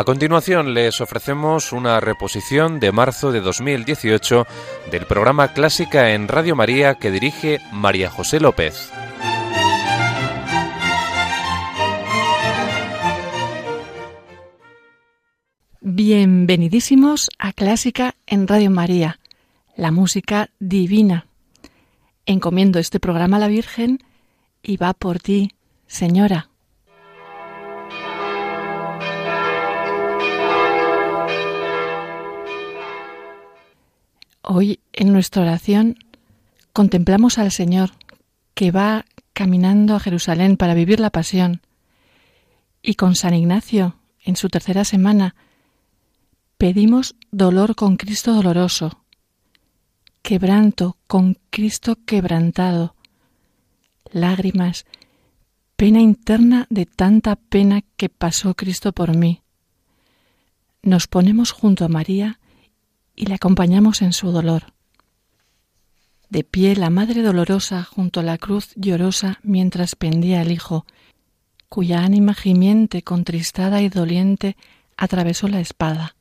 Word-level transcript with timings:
A 0.00 0.04
continuación 0.04 0.72
les 0.72 1.02
ofrecemos 1.02 1.74
una 1.74 2.00
reposición 2.00 2.80
de 2.80 2.90
marzo 2.90 3.32
de 3.32 3.42
2018 3.42 4.46
del 4.90 5.04
programa 5.04 5.52
Clásica 5.52 6.12
en 6.12 6.26
Radio 6.26 6.56
María 6.56 6.94
que 6.94 7.10
dirige 7.10 7.60
María 7.70 8.08
José 8.08 8.40
López. 8.40 8.90
Bienvenidísimos 15.82 17.28
a 17.38 17.52
Clásica 17.52 18.14
en 18.26 18.48
Radio 18.48 18.70
María, 18.70 19.20
la 19.76 19.90
música 19.90 20.48
divina. 20.60 21.26
Encomiendo 22.24 22.78
este 22.78 23.00
programa 23.00 23.36
a 23.36 23.40
la 23.40 23.48
Virgen 23.48 23.98
y 24.62 24.78
va 24.78 24.94
por 24.94 25.18
ti, 25.18 25.52
Señora. 25.86 26.49
Hoy 34.52 34.80
en 34.92 35.12
nuestra 35.12 35.42
oración 35.42 35.96
contemplamos 36.72 37.38
al 37.38 37.52
Señor 37.52 37.92
que 38.54 38.72
va 38.72 39.04
caminando 39.32 39.94
a 39.94 40.00
Jerusalén 40.00 40.56
para 40.56 40.74
vivir 40.74 40.98
la 40.98 41.10
pasión 41.10 41.60
y 42.82 42.94
con 42.94 43.14
San 43.14 43.32
Ignacio 43.32 43.94
en 44.24 44.34
su 44.34 44.48
tercera 44.48 44.84
semana 44.84 45.36
pedimos 46.58 47.14
dolor 47.30 47.76
con 47.76 47.96
Cristo 47.96 48.34
doloroso, 48.34 49.04
quebranto 50.20 50.96
con 51.06 51.38
Cristo 51.50 51.96
quebrantado, 52.04 52.96
lágrimas, 54.10 54.84
pena 55.76 56.00
interna 56.00 56.66
de 56.70 56.86
tanta 56.86 57.36
pena 57.36 57.82
que 57.96 58.08
pasó 58.08 58.54
Cristo 58.54 58.90
por 58.90 59.16
mí. 59.16 59.42
Nos 60.82 61.06
ponemos 61.06 61.52
junto 61.52 61.84
a 61.84 61.88
María 61.88 62.39
y 63.20 63.26
le 63.26 63.34
acompañamos 63.34 64.00
en 64.00 64.14
su 64.14 64.32
dolor. 64.32 64.72
De 66.30 66.42
pie 66.42 66.74
la 66.74 66.88
Madre 66.88 67.20
Dolorosa 67.20 67.84
junto 67.84 68.20
a 68.20 68.22
la 68.22 68.38
cruz 68.38 68.72
llorosa 68.76 69.40
mientras 69.42 69.94
pendía 69.94 70.40
el 70.40 70.50
Hijo, 70.50 70.86
cuya 71.68 72.02
ánima 72.02 72.32
gimiente, 72.32 73.02
contristada 73.02 73.82
y 73.82 73.90
doliente, 73.90 74.56
atravesó 74.96 75.48
la 75.48 75.60
espada. 75.60 76.16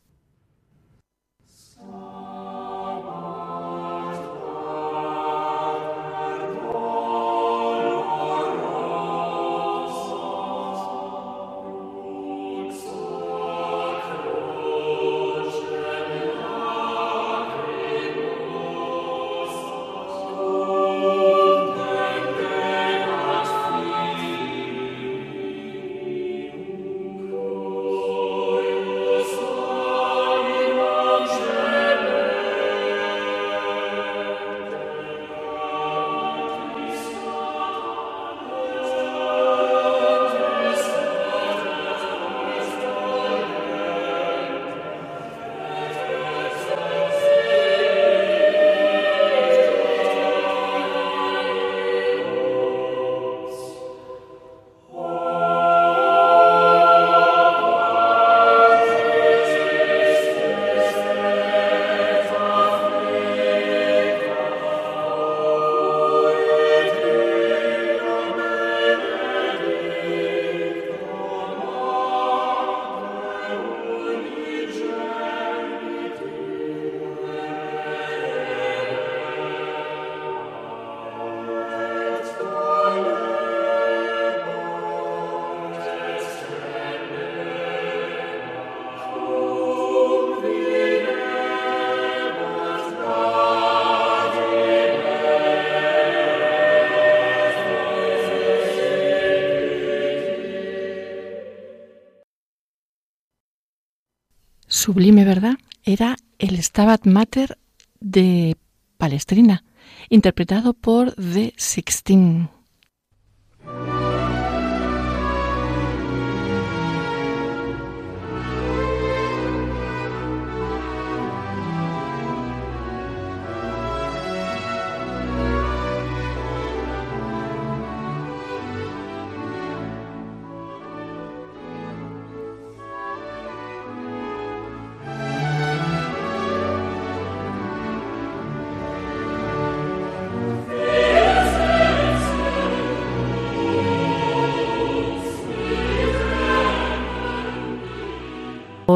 Sublime 104.89 105.23
verdad 105.23 105.53
era 105.83 106.17
el 106.39 106.57
Stabat 106.63 107.05
Mater 107.05 107.59
de 107.99 108.57
Palestrina, 108.97 109.63
interpretado 110.09 110.73
por 110.73 111.13
The 111.13 111.53
Sixteen. 111.57 112.49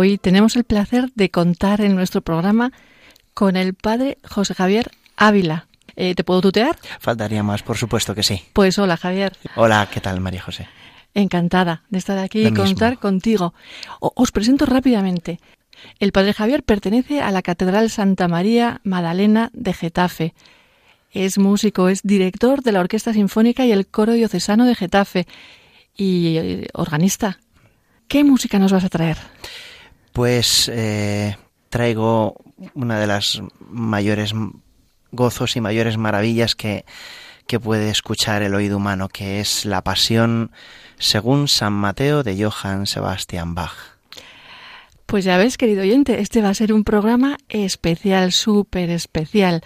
Hoy 0.04 0.18
tenemos 0.18 0.58
el 0.58 0.66
placer 0.66 1.14
de 1.16 1.32
contar 1.32 1.80
en 1.80 1.96
nuestro 1.96 2.20
programa 2.20 2.74
con 3.34 3.56
el 3.56 3.74
padre 3.74 4.18
José 4.30 4.54
Javier 4.54 4.92
Ávila. 5.16 5.68
Eh, 5.96 6.14
¿Te 6.14 6.26
puedo 6.26 6.42
tutear? 6.42 6.78
Faltaría 7.00 7.42
más, 7.42 7.64
por 7.64 7.78
supuesto 7.78 8.14
que 8.14 8.22
sí. 8.22 8.44
Pues 8.52 8.78
hola, 8.80 8.98
Javier. 8.98 9.32
Hola, 9.56 9.88
¿qué 9.90 10.02
tal, 10.02 10.20
María 10.20 10.42
José? 10.42 10.68
Encantada 11.14 11.84
de 11.90 12.00
estar 12.00 12.18
aquí 12.18 12.46
y 12.46 12.54
contar 12.54 13.00
contigo. 13.00 13.54
os 14.02 14.34
presento 14.34 14.66
rápidamente. 14.66 15.40
El 16.00 16.12
padre 16.12 16.34
Javier 16.34 16.64
pertenece 16.64 17.22
a 17.22 17.32
la 17.32 17.42
Catedral 17.42 17.90
Santa 17.90 18.28
María 18.28 18.82
Magdalena 18.84 19.52
de 19.54 19.72
Getafe. 19.72 20.34
Es 21.12 21.38
músico, 21.38 21.88
es 21.88 22.02
director 22.04 22.62
de 22.62 22.74
la 22.74 22.82
Orquesta 22.82 23.14
Sinfónica 23.14 23.66
y 23.66 23.72
el 23.72 23.88
Coro 23.88 24.12
Diocesano 24.12 24.66
de 24.66 24.76
Getafe 24.76 25.28
y 25.96 26.36
eh, 26.40 26.68
organista. 26.74 27.40
¿Qué 28.10 28.26
música 28.26 28.60
nos 28.60 28.74
vas 28.74 28.84
a 28.84 28.90
traer? 28.90 29.18
Pues 30.14 30.70
eh, 30.74 31.36
traigo 31.70 32.36
una 32.76 33.00
de 33.00 33.08
las 33.08 33.42
mayores 33.60 34.34
gozos 35.12 35.56
y 35.56 35.62
mayores 35.62 35.98
maravillas 35.98 36.56
que, 36.56 36.86
que 37.48 37.60
puede 37.60 37.90
escuchar 37.90 38.44
el 38.44 38.56
oído 38.56 38.78
humano, 38.78 39.10
que 39.10 39.40
es 39.40 39.66
la 39.66 39.84
pasión 39.84 40.52
según 41.00 41.48
San 41.48 41.74
Mateo 41.74 42.24
de 42.24 42.42
Johann 42.42 42.86
Sebastian 42.86 43.56
Bach. 43.56 43.94
Pues 45.06 45.26
ya 45.26 45.38
ves, 45.38 45.58
querido 45.58 45.82
oyente, 45.82 46.22
este 46.22 46.42
va 46.42 46.50
a 46.50 46.54
ser 46.54 46.74
un 46.74 46.84
programa 46.84 47.38
especial, 47.50 48.32
súper 48.32 48.90
especial. 48.90 49.62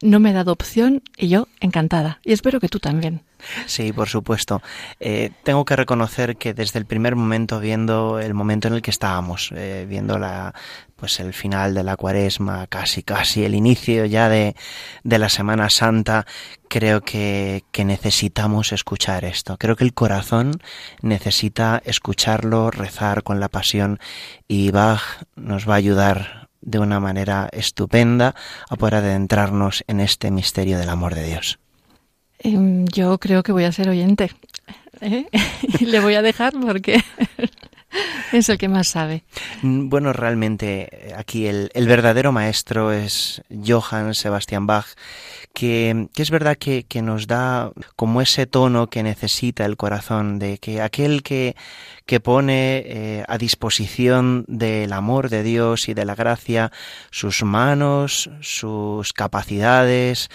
No 0.00 0.20
me 0.20 0.30
he 0.30 0.32
dado 0.32 0.52
opción 0.52 1.02
y 1.16 1.28
yo 1.28 1.48
encantada. 1.60 2.20
Y 2.24 2.32
espero 2.32 2.60
que 2.60 2.68
tú 2.68 2.78
también. 2.78 3.22
Sí, 3.66 3.92
por 3.92 4.08
supuesto. 4.08 4.62
Eh, 5.00 5.30
tengo 5.42 5.64
que 5.64 5.76
reconocer 5.76 6.36
que 6.36 6.54
desde 6.54 6.78
el 6.78 6.86
primer 6.86 7.16
momento, 7.16 7.60
viendo 7.60 8.18
el 8.18 8.34
momento 8.34 8.68
en 8.68 8.74
el 8.74 8.82
que 8.82 8.90
estábamos, 8.90 9.52
eh, 9.54 9.86
viendo 9.88 10.18
la, 10.18 10.54
pues 10.96 11.20
el 11.20 11.32
final 11.32 11.74
de 11.74 11.82
la 11.82 11.96
cuaresma, 11.96 12.66
casi 12.66 13.02
casi 13.02 13.44
el 13.44 13.54
inicio 13.54 14.04
ya 14.04 14.28
de, 14.28 14.54
de 15.02 15.18
la 15.18 15.28
Semana 15.28 15.70
Santa, 15.70 16.26
creo 16.68 17.00
que, 17.02 17.64
que, 17.72 17.84
necesitamos 17.84 18.72
escuchar 18.72 19.24
esto. 19.24 19.56
Creo 19.58 19.76
que 19.76 19.84
el 19.84 19.94
corazón 19.94 20.60
necesita 21.00 21.82
escucharlo, 21.84 22.70
rezar 22.70 23.22
con 23.22 23.40
la 23.40 23.48
pasión 23.48 23.98
y 24.46 24.70
Bach 24.70 25.24
nos 25.34 25.68
va 25.68 25.74
a 25.74 25.78
ayudar 25.78 26.42
de 26.60 26.78
una 26.78 27.00
manera 27.00 27.48
estupenda 27.52 28.34
a 28.68 28.76
poder 28.76 28.96
adentrarnos 28.96 29.84
en 29.88 30.00
este 30.00 30.30
misterio 30.30 30.78
del 30.78 30.88
amor 30.88 31.14
de 31.14 31.24
Dios. 31.24 31.58
Em, 32.44 32.84
yo 32.86 33.18
creo 33.18 33.42
que 33.42 33.52
voy 33.52 33.64
a 33.64 33.72
ser 33.72 33.88
oyente. 33.88 34.30
¿eh? 35.00 35.26
Le 35.80 36.00
voy 36.00 36.14
a 36.14 36.22
dejar 36.22 36.52
porque 36.52 37.00
es 38.32 38.48
el 38.48 38.58
que 38.58 38.68
más 38.68 38.88
sabe. 38.88 39.22
Mm, 39.62 39.88
bueno, 39.88 40.12
realmente 40.12 41.14
aquí 41.16 41.46
el, 41.46 41.70
verdadero 41.74 42.32
maestro 42.32 42.92
es 42.92 43.42
Johann 43.64 44.14
Sebastian 44.14 44.66
Bach 44.66 44.86
que, 45.52 46.08
es 46.16 46.30
verdad 46.30 46.56
que, 46.56 47.02
nos 47.02 47.26
da 47.26 47.72
como 47.96 48.22
ese 48.22 48.46
tono 48.46 48.88
que 48.88 49.02
necesita 49.02 49.64
el 49.64 49.76
corazón, 49.76 50.38
de 50.38 50.58
que 50.58 50.80
aquel 50.80 51.22
que, 51.22 51.54
que 52.06 52.20
pone 52.20 52.82
eh, 52.84 53.24
a 53.28 53.38
disposición 53.38 54.44
del 54.48 54.92
amor 54.92 55.28
de 55.28 55.42
Dios 55.42 55.88
y 55.88 55.94
de 55.94 56.04
la 56.04 56.14
gracia 56.14 56.72
sus 57.10 57.42
manos, 57.42 58.30
sus 58.40 59.12
capacidades, 59.12 60.28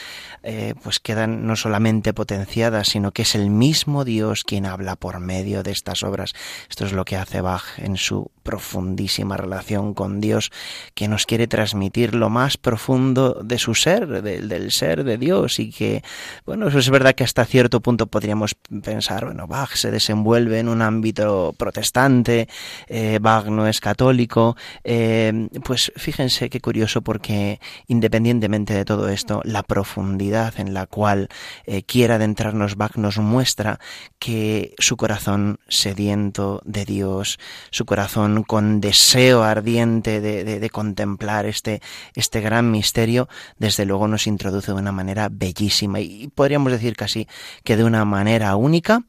eh, 0.44 0.74
pues 0.82 1.00
quedan 1.00 1.46
no 1.46 1.56
solamente 1.56 2.14
potenciadas, 2.14 2.88
sino 2.90 3.12
que 3.12 3.24
es 3.24 3.36
el 3.36 3.50
mismo 3.50 4.06
Dios 4.06 4.44
quien 4.44 4.66
habla 4.66 4.96
por 4.96 5.20
medio 5.20 5.64
de 5.64 5.72
estas 5.72 6.04
obras. 6.04 6.34
Esto 6.70 6.86
es 6.86 6.94
lo 6.94 7.06
que 7.06 7.18
hace 7.18 7.42
Bach 7.42 7.78
en 7.78 7.98
su 7.98 8.32
profundísima 8.44 9.36
relación 9.36 9.94
con 9.94 10.22
Dios, 10.22 10.52
que 10.94 11.10
nos 11.10 11.26
quiere 11.26 11.48
transmitir 11.48 12.16
lo 12.16 12.30
más 12.30 12.56
profundo 12.56 13.42
de 13.44 13.58
su 13.58 13.76
ser, 13.76 14.08
del 14.22 14.72
ser 14.72 15.04
de 15.04 15.18
Dios, 15.18 15.60
y 15.60 15.72
que, 15.72 16.02
bueno, 16.46 16.70
eso 16.70 16.80
es 16.80 16.90
verdad 16.90 17.14
que 17.14 17.26
hasta 17.26 17.44
cierto 17.44 17.82
punto 17.82 18.08
podríamos 18.08 18.56
pensar, 18.84 19.26
bueno, 19.26 19.48
Bach 19.48 19.76
se 19.76 19.92
desenvuelve 19.92 20.60
en 20.60 20.70
un 20.70 20.82
ámbito 20.82 21.54
protestante, 21.68 22.48
eh, 22.88 23.20
no 23.22 23.68
es 23.68 23.82
católico, 23.82 24.56
eh, 24.86 25.50
pues 25.66 25.92
fíjense 25.98 26.50
qué 26.50 26.62
curioso 26.62 27.02
porque 27.02 27.60
independientemente 27.88 28.74
de 28.74 28.86
todo 28.86 29.10
esto, 29.10 29.42
la 29.44 29.64
profundidad 29.64 30.54
en 30.60 30.74
la 30.74 30.86
cual 30.86 31.28
eh, 31.66 31.84
quiere 31.84 32.14
adentrarnos 32.14 32.78
Bach 32.78 32.96
nos 32.96 33.18
muestra 33.18 33.80
que 34.18 34.76
su 34.80 34.96
corazón 34.96 35.60
sediento 35.68 36.62
de 36.64 36.86
Dios, 36.86 37.38
su 37.70 37.86
corazón 37.86 38.44
con 38.44 38.80
deseo 38.80 39.44
ardiente 39.44 40.22
de, 40.22 40.46
de, 40.46 40.70
contemplar 40.70 41.46
este, 41.46 41.82
este 42.16 42.40
gran 42.40 42.72
misterio, 42.72 43.28
desde 43.60 43.86
luego 43.86 44.08
nos 44.08 44.26
introduce 44.26 44.72
de 44.72 44.80
una 44.80 44.94
manera 44.94 45.28
bellísima 45.30 46.00
y 46.00 46.30
podríamos 46.34 46.72
decir 46.72 46.96
casi 46.96 47.28
que 47.66 47.76
de 47.76 47.84
una 47.84 48.06
manera 48.06 48.56
única 48.56 49.04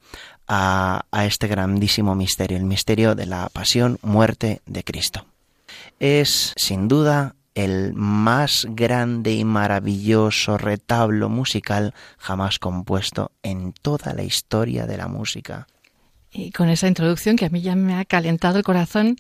a, 0.49 1.05
este 1.25 1.47
grandísimo 1.47 2.15
misterio, 2.15 2.57
el 2.57 2.65
misterio 2.65 3.15
de 3.15 3.27
la 3.27 3.49
pasión, 3.51 3.99
muerte 4.03 4.61
de 4.67 4.83
Cristo. 4.83 5.27
Es, 6.01 6.55
sin 6.57 6.89
duda, 6.89 7.35
el 7.55 7.93
más 7.93 8.67
grande 8.71 9.33
y 9.33 9.45
maravilloso 9.45 10.59
retablo 10.59 11.29
musical 11.29 11.93
jamás 12.17 12.59
compuesto 12.59 13.33
en 13.43 13.73
toda 13.73 14.15
la 14.15 14.23
historia 14.23 14.87
de 14.87 14.97
la 14.97 15.09
música. 15.09 15.67
Y 16.31 16.53
con 16.53 16.69
esa 16.69 16.89
introducción 16.89 17.37
que 17.37 17.47
a 17.47 17.49
mí 17.49 17.61
ya 17.61 17.75
me 17.75 17.95
ha 17.97 18.05
calentado 18.05 18.59
el 18.59 18.65
corazón, 18.65 19.17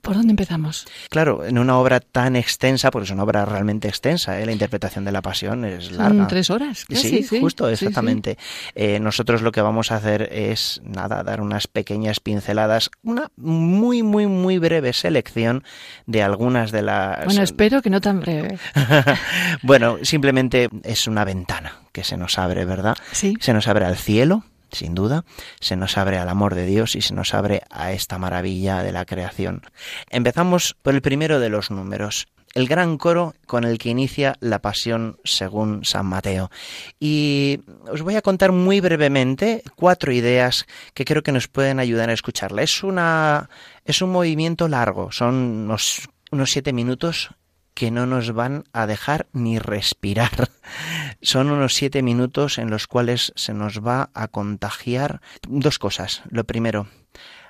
¿Por 0.00 0.14
dónde 0.14 0.30
empezamos? 0.30 0.86
Claro, 1.10 1.44
en 1.44 1.58
una 1.58 1.78
obra 1.78 2.00
tan 2.00 2.36
extensa, 2.36 2.90
porque 2.90 3.04
es 3.04 3.10
una 3.10 3.22
obra 3.22 3.44
realmente 3.44 3.88
extensa, 3.88 4.40
¿eh? 4.40 4.46
la 4.46 4.52
interpretación 4.52 5.04
de 5.04 5.12
la 5.12 5.22
pasión 5.22 5.64
es 5.64 5.92
larga. 5.92 6.18
Son 6.18 6.28
tres 6.28 6.50
horas. 6.50 6.84
sí, 6.88 7.26
justo, 7.40 7.68
exactamente. 7.68 8.38
Eh, 8.74 8.98
nosotros 9.00 9.42
lo 9.42 9.52
que 9.52 9.60
vamos 9.60 9.92
a 9.92 9.96
hacer 9.96 10.28
es, 10.32 10.80
nada, 10.84 11.22
dar 11.22 11.40
unas 11.40 11.66
pequeñas 11.66 12.20
pinceladas, 12.20 12.90
una 13.02 13.30
muy, 13.36 14.02
muy, 14.02 14.26
muy 14.26 14.58
breve 14.58 14.92
selección 14.92 15.64
de 16.06 16.22
algunas 16.22 16.72
de 16.72 16.82
las... 16.82 17.24
Bueno, 17.24 17.42
espero 17.42 17.82
que 17.82 17.90
no 17.90 18.00
tan 18.00 18.20
breve. 18.20 18.58
bueno, 19.62 19.98
simplemente 20.02 20.68
es 20.84 21.06
una 21.06 21.24
ventana 21.24 21.80
que 21.92 22.04
se 22.04 22.16
nos 22.16 22.38
abre, 22.38 22.64
¿verdad? 22.64 22.96
Sí. 23.12 23.36
Se 23.40 23.52
nos 23.52 23.68
abre 23.68 23.84
al 23.84 23.96
cielo, 23.96 24.44
sin 24.72 24.94
duda, 24.94 25.24
se 25.60 25.76
nos 25.76 25.98
abre 25.98 26.18
al 26.18 26.28
amor 26.28 26.54
de 26.54 26.66
Dios 26.66 26.96
y 26.96 27.02
se 27.02 27.14
nos 27.14 27.34
abre 27.34 27.62
a 27.70 27.92
esta 27.92 28.18
maravilla 28.18 28.82
de 28.82 28.92
la 28.92 29.04
creación. 29.04 29.62
Empezamos 30.10 30.76
por 30.82 30.94
el 30.94 31.02
primero 31.02 31.40
de 31.40 31.48
los 31.48 31.70
números, 31.70 32.28
el 32.54 32.66
gran 32.66 32.98
coro 32.98 33.34
con 33.46 33.64
el 33.64 33.78
que 33.78 33.90
inicia 33.90 34.36
la 34.40 34.60
pasión 34.60 35.18
según 35.24 35.84
San 35.84 36.06
Mateo. 36.06 36.50
Y 36.98 37.60
os 37.90 38.02
voy 38.02 38.16
a 38.16 38.22
contar 38.22 38.52
muy 38.52 38.80
brevemente 38.80 39.62
cuatro 39.76 40.12
ideas 40.12 40.66
que 40.94 41.04
creo 41.04 41.22
que 41.22 41.32
nos 41.32 41.48
pueden 41.48 41.78
ayudar 41.78 42.10
a 42.10 42.14
escucharla. 42.14 42.62
Es 42.62 42.82
una 42.82 43.48
es 43.84 44.02
un 44.02 44.10
movimiento 44.10 44.68
largo, 44.68 45.12
son 45.12 45.34
unos, 45.34 46.08
unos 46.30 46.50
siete 46.50 46.72
minutos 46.72 47.30
que 47.74 47.90
no 47.90 48.06
nos 48.06 48.32
van 48.32 48.64
a 48.72 48.86
dejar 48.86 49.28
ni 49.32 49.58
respirar. 49.58 50.50
Son 51.22 51.50
unos 51.50 51.74
siete 51.74 52.02
minutos 52.02 52.58
en 52.58 52.70
los 52.70 52.86
cuales 52.86 53.32
se 53.36 53.54
nos 53.54 53.84
va 53.84 54.10
a 54.14 54.28
contagiar 54.28 55.20
dos 55.48 55.78
cosas. 55.78 56.22
Lo 56.30 56.44
primero, 56.44 56.88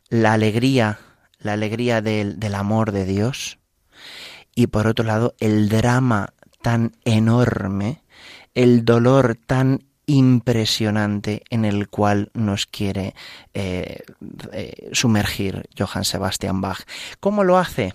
la 0.09 0.33
alegría, 0.33 0.99
la 1.39 1.53
alegría 1.53 2.01
del, 2.03 2.39
del 2.41 2.55
amor 2.55 2.93
de 2.93 3.05
Dios. 3.05 3.59
Y 4.55 4.67
por 4.67 4.87
otro 4.87 5.05
lado, 5.05 5.35
el 5.39 5.69
drama 5.69 6.35
tan 6.63 6.97
enorme, 7.05 8.03
el 8.55 8.85
dolor 8.85 9.39
tan 9.47 9.85
impresionante 10.11 11.45
en 11.51 11.65
el 11.65 11.89
cual 11.89 12.31
nos 12.35 12.67
quiere 12.67 13.15
eh, 13.55 14.01
eh, 14.53 14.91
sumergir 14.93 15.69
Johann 15.79 16.05
Sebastian 16.05 16.61
Bach. 16.61 16.81
¿Cómo 17.21 17.45
lo 17.45 17.59
hace? 17.59 17.95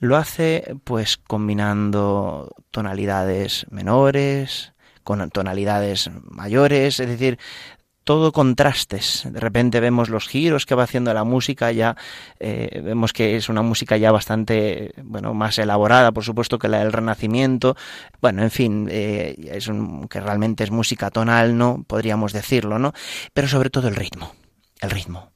Lo 0.00 0.16
hace 0.16 0.74
pues 0.82 1.18
combinando 1.18 2.50
tonalidades 2.70 3.66
menores 3.70 4.72
con 5.04 5.30
tonalidades 5.30 6.10
mayores, 6.24 7.00
es 7.00 7.08
decir, 7.08 7.38
todo 8.04 8.32
contrastes. 8.32 9.28
De 9.30 9.40
repente 9.40 9.78
vemos 9.78 10.08
los 10.08 10.26
giros 10.26 10.66
que 10.66 10.74
va 10.74 10.84
haciendo 10.84 11.12
la 11.14 11.24
música, 11.24 11.70
ya 11.70 11.96
eh, 12.38 12.80
vemos 12.82 13.12
que 13.12 13.36
es 13.36 13.48
una 13.48 13.62
música 13.62 13.96
ya 13.96 14.10
bastante, 14.10 14.94
bueno, 15.04 15.34
más 15.34 15.58
elaborada, 15.58 16.12
por 16.12 16.24
supuesto, 16.24 16.58
que 16.58 16.68
la 16.68 16.78
del 16.78 16.92
Renacimiento. 16.92 17.76
Bueno, 18.20 18.42
en 18.42 18.50
fin, 18.50 18.88
eh, 18.90 19.36
es 19.52 19.68
un, 19.68 20.08
que 20.08 20.20
realmente 20.20 20.64
es 20.64 20.70
música 20.70 21.10
tonal, 21.10 21.56
¿no? 21.56 21.84
Podríamos 21.86 22.32
decirlo, 22.32 22.78
¿no? 22.78 22.92
Pero 23.32 23.48
sobre 23.48 23.70
todo 23.70 23.88
el 23.88 23.96
ritmo, 23.96 24.34
el 24.80 24.90
ritmo. 24.90 25.32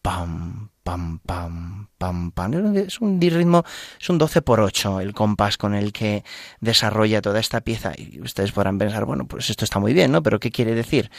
Pam, 0.00 0.70
pam, 0.88 1.18
pam, 1.18 1.88
pam, 1.98 2.30
pam. 2.30 2.76
Es 2.76 3.00
un 3.02 3.20
ritmo, 3.20 3.62
es 4.00 4.08
un 4.08 4.16
12 4.16 4.40
por 4.40 4.60
8 4.60 5.00
el 5.00 5.12
compás 5.12 5.58
con 5.58 5.74
el 5.74 5.92
que 5.92 6.24
desarrolla 6.60 7.20
toda 7.20 7.40
esta 7.40 7.60
pieza. 7.60 7.92
Y 7.94 8.22
ustedes 8.22 8.52
podrán 8.52 8.78
pensar, 8.78 9.04
bueno, 9.04 9.26
pues 9.26 9.50
esto 9.50 9.66
está 9.66 9.80
muy 9.80 9.92
bien, 9.92 10.12
¿no? 10.12 10.22
Pero 10.22 10.40
¿qué 10.40 10.50
quiere 10.50 10.74
decir? 10.74 11.10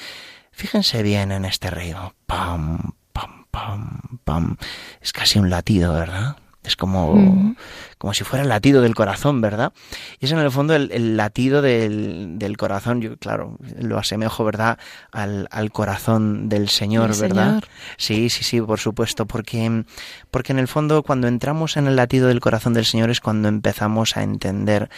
Fíjense 0.52 1.04
bien 1.04 1.32
en 1.32 1.46
este 1.46 1.70
ritmo. 1.70 2.16
Pam, 2.26 2.94
pam, 3.14 3.46
pam, 3.52 4.00
pam. 4.24 4.58
Es 5.02 5.14
casi 5.14 5.38
un 5.38 5.52
latido, 5.52 5.94
¿verdad? 5.94 6.38
Es 6.64 6.76
como, 6.76 7.56
como 7.98 8.14
si 8.14 8.26
fuera 8.26 8.44
el 8.44 8.50
latido 8.50 8.82
del 8.82 8.94
corazón, 8.94 9.40
¿verdad? 9.40 9.72
Y 10.20 10.26
es 10.26 10.32
en 10.32 10.40
el 10.40 10.52
fondo 10.52 10.76
el, 10.76 11.16
latido 11.16 11.62
del, 11.62 12.38
del, 12.38 12.58
corazón, 12.58 13.02
yo 13.02 13.18
claro, 13.18 13.58
lo 13.80 13.98
asemejo, 13.98 14.44
¿verdad? 14.44 14.78
Al, 15.12 15.48
al 15.52 15.72
corazón 15.72 16.50
del 16.50 16.68
Señor, 16.68 17.18
¿verdad? 17.18 17.64
Sí, 17.98 18.30
sí, 18.30 18.44
sí, 18.44 18.62
por 18.62 18.80
supuesto, 18.80 19.26
porque, 19.26 19.86
porque 20.32 20.52
en 20.52 20.60
el 20.60 20.68
fondo 20.68 21.02
cuando 21.02 21.28
entramos 21.28 21.78
en 21.78 21.88
el 21.88 21.96
latido 21.96 22.28
del 22.28 22.42
corazón 22.42 22.74
del 22.74 22.86
Señor 22.86 23.10
es 23.10 23.22
cuando 23.22 23.48
empezamos 23.48 24.18
a 24.18 24.24
entender 24.24 24.90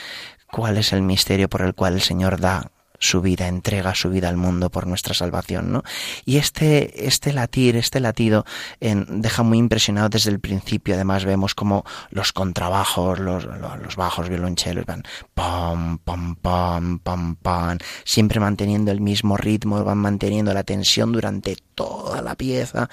cuál 0.47 0.77
es 0.77 0.93
el 0.93 1.03
misterio 1.03 1.47
por 1.47 1.61
el 1.61 1.75
cual 1.75 1.93
el 1.93 2.01
Señor 2.01 2.39
da 2.39 2.71
su 3.01 3.19
vida, 3.19 3.47
entrega 3.47 3.95
su 3.95 4.09
vida 4.09 4.29
al 4.29 4.37
mundo 4.37 4.69
por 4.69 4.87
nuestra 4.87 5.13
salvación, 5.13 5.71
¿no? 5.71 5.83
Y 6.23 6.37
este, 6.37 7.07
este 7.07 7.33
latir, 7.33 7.75
este 7.75 7.99
latido 7.99 8.45
deja 8.79 9.43
muy 9.43 9.57
impresionado 9.57 10.07
desde 10.07 10.29
el 10.29 10.39
principio. 10.39 10.93
Además 10.93 11.25
vemos 11.25 11.55
como 11.55 11.83
los 12.11 12.31
contrabajos, 12.31 13.19
los, 13.19 13.45
los, 13.45 13.95
bajos 13.95 14.29
violonchelos 14.29 14.85
van 14.85 15.03
pam, 15.33 15.97
pam, 15.97 16.35
pam, 16.35 16.99
pam, 16.99 17.35
pam, 17.35 17.77
siempre 18.05 18.39
manteniendo 18.39 18.91
el 18.91 19.01
mismo 19.01 19.35
ritmo, 19.35 19.83
van 19.83 19.97
manteniendo 19.97 20.53
la 20.53 20.63
tensión 20.63 21.11
durante 21.11 21.57
toda 21.73 22.21
la 22.21 22.35
pieza. 22.35 22.87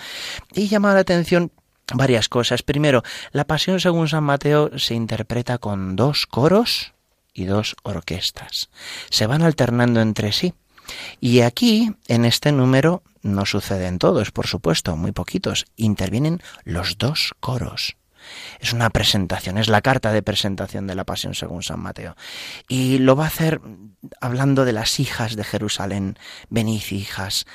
Y 0.55 0.69
llama 0.69 0.95
la 0.95 1.01
atención 1.01 1.53
varias 1.95 2.31
cosas. 2.31 2.63
Primero, 2.63 3.03
la 3.33 3.47
pasión 3.47 3.79
según 3.79 4.09
San 4.09 4.25
Mateo 4.25 4.71
se 4.79 4.95
interpreta 4.95 5.59
con 5.59 5.97
dos 5.97 6.27
coros 6.27 6.95
y 7.39 7.45
dos 7.45 7.77
orquestas. 7.83 8.69
Se 9.11 9.27
van 9.27 9.43
alternando 9.43 10.01
entre 10.01 10.33
sí. 10.33 10.55
Y 11.21 11.41
aquí, 11.41 11.95
en 12.09 12.25
este 12.25 12.53
número, 12.53 13.03
no 13.23 13.47
suceden 13.47 13.99
todos, 13.99 14.31
por 14.31 14.47
supuesto, 14.47 14.97
muy 14.97 15.13
poquitos. 15.13 15.67
Intervienen 15.77 16.41
los 16.65 16.99
dos 16.99 17.35
coros. 17.41 17.97
Es 18.61 18.73
una 18.73 18.91
presentación, 18.91 19.59
es 19.59 19.69
la 19.69 19.81
carta 19.81 20.13
de 20.13 20.23
presentación 20.23 20.87
de 20.87 20.95
la 20.95 21.05
Pasión 21.05 21.35
según 21.35 21.63
San 21.63 21.81
Mateo. 21.81 22.17
Y 22.69 22.99
lo 22.99 23.17
va 23.17 23.25
a 23.25 23.29
hacer 23.29 23.61
hablando 24.21 24.65
de 24.65 24.73
las 24.73 25.01
hijas 25.01 25.37
de 25.37 25.45
Jerusalén. 25.45 26.19
Venid, 26.51 26.83
hijas, 26.91 27.47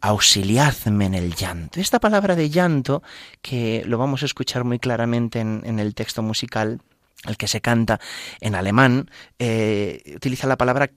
auxiliadme 0.00 1.06
en 1.06 1.14
el 1.14 1.34
llanto. 1.34 1.80
Esta 1.80 2.00
palabra 2.00 2.36
de 2.36 2.50
llanto, 2.50 3.02
que 3.40 3.82
lo 3.86 3.98
vamos 3.98 4.22
a 4.22 4.26
escuchar 4.26 4.64
muy 4.64 4.78
claramente 4.78 5.40
en, 5.40 5.62
en 5.64 5.78
el 5.78 5.94
texto 5.94 6.22
musical, 6.22 6.80
el 7.26 7.36
que 7.36 7.48
se 7.48 7.60
canta 7.60 8.00
en 8.40 8.54
alemán, 8.54 9.10
eh, 9.38 10.02
utiliza 10.16 10.46
la 10.46 10.56
palabra 10.56 10.90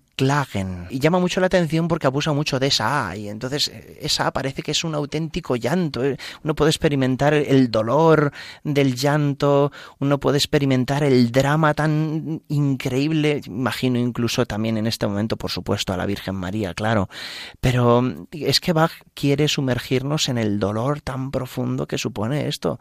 y 0.89 0.99
llama 0.99 1.19
mucho 1.19 1.39
la 1.39 1.45
atención 1.45 1.87
porque 1.87 2.07
abusa 2.07 2.33
mucho 2.33 2.59
de 2.59 2.67
esa 2.67 3.09
A 3.09 3.15
y 3.15 3.29
entonces 3.29 3.67
eh, 3.67 3.99
esa 4.01 4.25
A 4.25 4.33
parece 4.33 4.63
que 4.63 4.71
es 4.71 4.83
un 4.83 4.95
auténtico 4.95 5.55
llanto. 5.55 6.03
Eh, 6.03 6.17
uno 6.43 6.55
puede 6.55 6.71
experimentar 6.71 7.35
el 7.35 7.69
dolor 7.69 8.31
del 8.63 8.95
llanto, 8.95 9.71
uno 9.99 10.19
puede 10.19 10.39
experimentar 10.39 11.03
el 11.03 11.31
drama 11.31 11.75
tan 11.75 12.41
increíble, 12.47 13.41
imagino 13.45 13.99
incluso 13.99 14.47
también 14.47 14.77
en 14.77 14.87
este 14.87 15.05
momento, 15.05 15.37
por 15.37 15.51
supuesto, 15.51 15.93
a 15.93 15.97
la 15.97 16.07
Virgen 16.07 16.33
María, 16.33 16.73
claro, 16.73 17.09
pero 17.61 18.03
es 18.31 18.59
que 18.59 18.73
Bach 18.73 18.93
quiere 19.13 19.47
sumergirnos 19.47 20.29
en 20.29 20.39
el 20.39 20.59
dolor 20.59 21.01
tan 21.01 21.29
profundo 21.29 21.87
que 21.87 21.99
supone 21.99 22.47
esto 22.47 22.79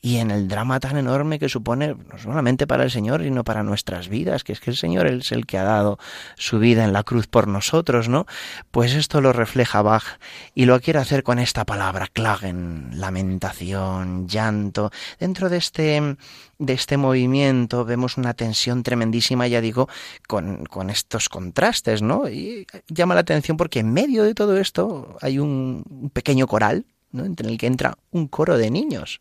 y 0.00 0.18
en 0.18 0.30
el 0.30 0.46
drama 0.46 0.78
tan 0.78 0.96
enorme 0.96 1.40
que 1.40 1.48
supone 1.48 1.96
no 1.96 2.18
solamente 2.18 2.68
para 2.68 2.84
el 2.84 2.92
Señor, 2.92 3.24
sino 3.24 3.42
para 3.42 3.64
nuestras 3.64 4.08
vidas, 4.08 4.44
que 4.44 4.52
es 4.52 4.60
que 4.60 4.70
el 4.70 4.76
Señor 4.76 5.08
es 5.08 5.32
el 5.32 5.46
que 5.46 5.58
ha 5.58 5.64
dado 5.64 5.98
su 6.36 6.60
vida 6.60 6.75
en 6.84 6.92
la 6.92 7.02
cruz 7.02 7.26
por 7.26 7.48
nosotros, 7.48 8.08
¿no? 8.08 8.26
Pues 8.70 8.94
esto 8.94 9.20
lo 9.20 9.32
refleja 9.32 9.82
Bach 9.82 10.18
y 10.54 10.64
lo 10.64 10.80
quiere 10.80 10.98
hacer 10.98 11.22
con 11.22 11.38
esta 11.38 11.64
palabra, 11.64 12.06
klagen, 12.06 12.90
lamentación, 12.92 14.28
llanto. 14.28 14.90
Dentro 15.18 15.48
de 15.48 15.56
este 15.58 16.16
de 16.58 16.72
este 16.72 16.96
movimiento 16.96 17.84
vemos 17.84 18.16
una 18.16 18.34
tensión 18.34 18.82
tremendísima, 18.82 19.46
ya 19.46 19.60
digo, 19.60 19.88
con, 20.26 20.64
con 20.66 20.90
estos 20.90 21.28
contrastes, 21.28 22.02
¿no? 22.02 22.28
Y 22.28 22.66
llama 22.88 23.14
la 23.14 23.20
atención 23.20 23.56
porque 23.56 23.80
en 23.80 23.92
medio 23.92 24.24
de 24.24 24.34
todo 24.34 24.56
esto 24.56 25.16
hay 25.20 25.38
un, 25.38 25.84
un 25.88 26.10
pequeño 26.10 26.46
coral, 26.46 26.86
¿no? 27.12 27.24
En 27.24 27.34
el 27.38 27.58
que 27.58 27.66
entra 27.66 27.98
un 28.10 28.28
coro 28.28 28.56
de 28.56 28.70
niños. 28.70 29.20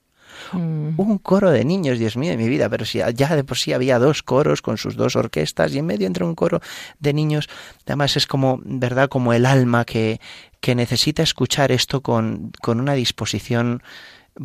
Mm. 0.53 0.99
Un 0.99 1.17
coro 1.17 1.51
de 1.51 1.65
niños, 1.65 1.99
Dios 1.99 2.17
mío, 2.17 2.31
de 2.31 2.37
mi 2.37 2.47
vida, 2.47 2.69
pero 2.69 2.85
si 2.85 2.99
ya 3.13 3.35
de 3.35 3.43
por 3.43 3.57
sí 3.57 3.73
había 3.73 3.99
dos 3.99 4.23
coros 4.23 4.61
con 4.61 4.77
sus 4.77 4.95
dos 4.95 5.15
orquestas 5.15 5.73
y 5.73 5.79
en 5.79 5.85
medio 5.85 6.07
entra 6.07 6.25
un 6.25 6.35
coro 6.35 6.61
de 6.99 7.13
niños, 7.13 7.49
además 7.85 8.17
es 8.17 8.27
como, 8.27 8.59
¿verdad? 8.63 9.09
Como 9.09 9.33
el 9.33 9.45
alma 9.45 9.85
que, 9.85 10.19
que 10.61 10.75
necesita 10.75 11.23
escuchar 11.23 11.71
esto 11.71 12.01
con, 12.01 12.51
con 12.61 12.79
una 12.79 12.93
disposición, 12.93 13.83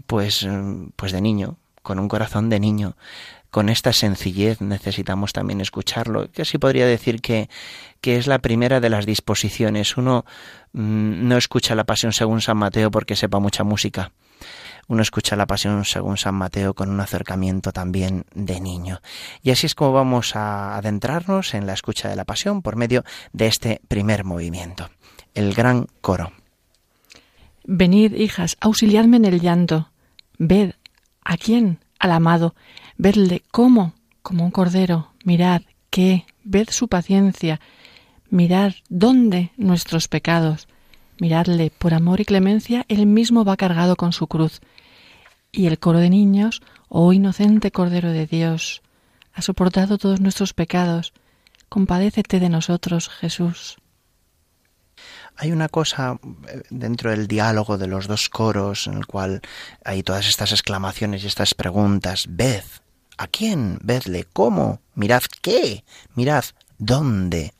pues, 0.06 0.46
pues 0.96 1.12
de 1.12 1.20
niño, 1.20 1.56
con 1.82 1.98
un 1.98 2.08
corazón 2.08 2.50
de 2.50 2.60
niño 2.60 2.96
con 3.50 3.68
esta 3.68 3.92
sencillez 3.92 4.60
necesitamos 4.60 5.32
también 5.32 5.60
escucharlo. 5.60 6.28
Así 6.38 6.58
podría 6.58 6.86
decir 6.86 7.20
que, 7.20 7.50
que 8.00 8.16
es 8.16 8.26
la 8.26 8.38
primera 8.38 8.80
de 8.80 8.90
las 8.90 9.06
disposiciones. 9.06 9.96
Uno 9.96 10.24
mm, 10.72 11.28
no 11.28 11.36
escucha 11.36 11.74
la 11.74 11.84
pasión 11.84 12.12
según 12.12 12.40
San 12.40 12.58
Mateo 12.58 12.90
porque 12.90 13.16
sepa 13.16 13.40
mucha 13.40 13.64
música 13.64 14.12
uno 14.90 15.02
escucha 15.02 15.36
la 15.36 15.46
pasión 15.46 15.84
según 15.84 16.16
San 16.16 16.34
Mateo 16.34 16.74
con 16.74 16.90
un 16.90 16.98
acercamiento 16.98 17.70
también 17.70 18.24
de 18.34 18.60
niño. 18.60 19.00
Y 19.40 19.52
así 19.52 19.66
es 19.66 19.76
como 19.76 19.92
vamos 19.92 20.34
a 20.34 20.76
adentrarnos 20.76 21.54
en 21.54 21.64
la 21.64 21.74
escucha 21.74 22.08
de 22.08 22.16
la 22.16 22.24
pasión 22.24 22.60
por 22.60 22.74
medio 22.74 23.04
de 23.32 23.46
este 23.46 23.80
primer 23.86 24.24
movimiento, 24.24 24.90
el 25.32 25.54
gran 25.54 25.86
coro. 26.00 26.32
Venid, 27.62 28.14
hijas, 28.14 28.56
auxiliadme 28.60 29.18
en 29.18 29.26
el 29.26 29.40
llanto. 29.40 29.90
Ved, 30.38 30.72
¿a 31.24 31.36
quién? 31.36 31.78
Al 32.00 32.10
amado. 32.10 32.56
Vedle 32.96 33.44
cómo, 33.52 33.94
como 34.22 34.44
un 34.44 34.50
cordero. 34.50 35.12
Mirad, 35.24 35.62
qué, 35.90 36.26
ved 36.42 36.68
su 36.70 36.88
paciencia. 36.88 37.60
Mirad 38.28 38.72
dónde 38.88 39.52
nuestros 39.56 40.08
pecados. 40.08 40.66
Miradle, 41.20 41.70
por 41.78 41.94
amor 41.94 42.20
y 42.20 42.24
clemencia, 42.24 42.86
él 42.88 43.06
mismo 43.06 43.44
va 43.44 43.56
cargado 43.56 43.94
con 43.94 44.12
su 44.12 44.26
cruz 44.26 44.60
y 45.52 45.66
el 45.66 45.78
coro 45.78 45.98
de 45.98 46.10
niños, 46.10 46.62
oh 46.88 47.12
inocente 47.12 47.70
Cordero 47.70 48.10
de 48.10 48.26
Dios, 48.26 48.82
ha 49.32 49.42
soportado 49.42 49.98
todos 49.98 50.20
nuestros 50.20 50.52
pecados, 50.52 51.12
compadécete 51.68 52.40
de 52.40 52.48
nosotros, 52.48 53.08
Jesús. 53.08 53.76
Hay 55.36 55.52
una 55.52 55.68
cosa 55.68 56.18
eh, 56.48 56.62
dentro 56.68 57.10
del 57.10 57.26
diálogo 57.26 57.78
de 57.78 57.86
los 57.86 58.06
dos 58.06 58.28
coros 58.28 58.86
en 58.86 58.94
el 58.94 59.06
cual 59.06 59.40
hay 59.84 60.02
todas 60.02 60.28
estas 60.28 60.52
exclamaciones 60.52 61.24
y 61.24 61.28
estas 61.28 61.54
preguntas. 61.54 62.26
Ved, 62.28 62.64
¿a 63.16 63.26
quién? 63.26 63.78
Vedle, 63.82 64.26
¿cómo? 64.32 64.80
Mirad 64.94 65.22
qué, 65.40 65.84
mirad 66.14 66.44
dónde. 66.78 67.54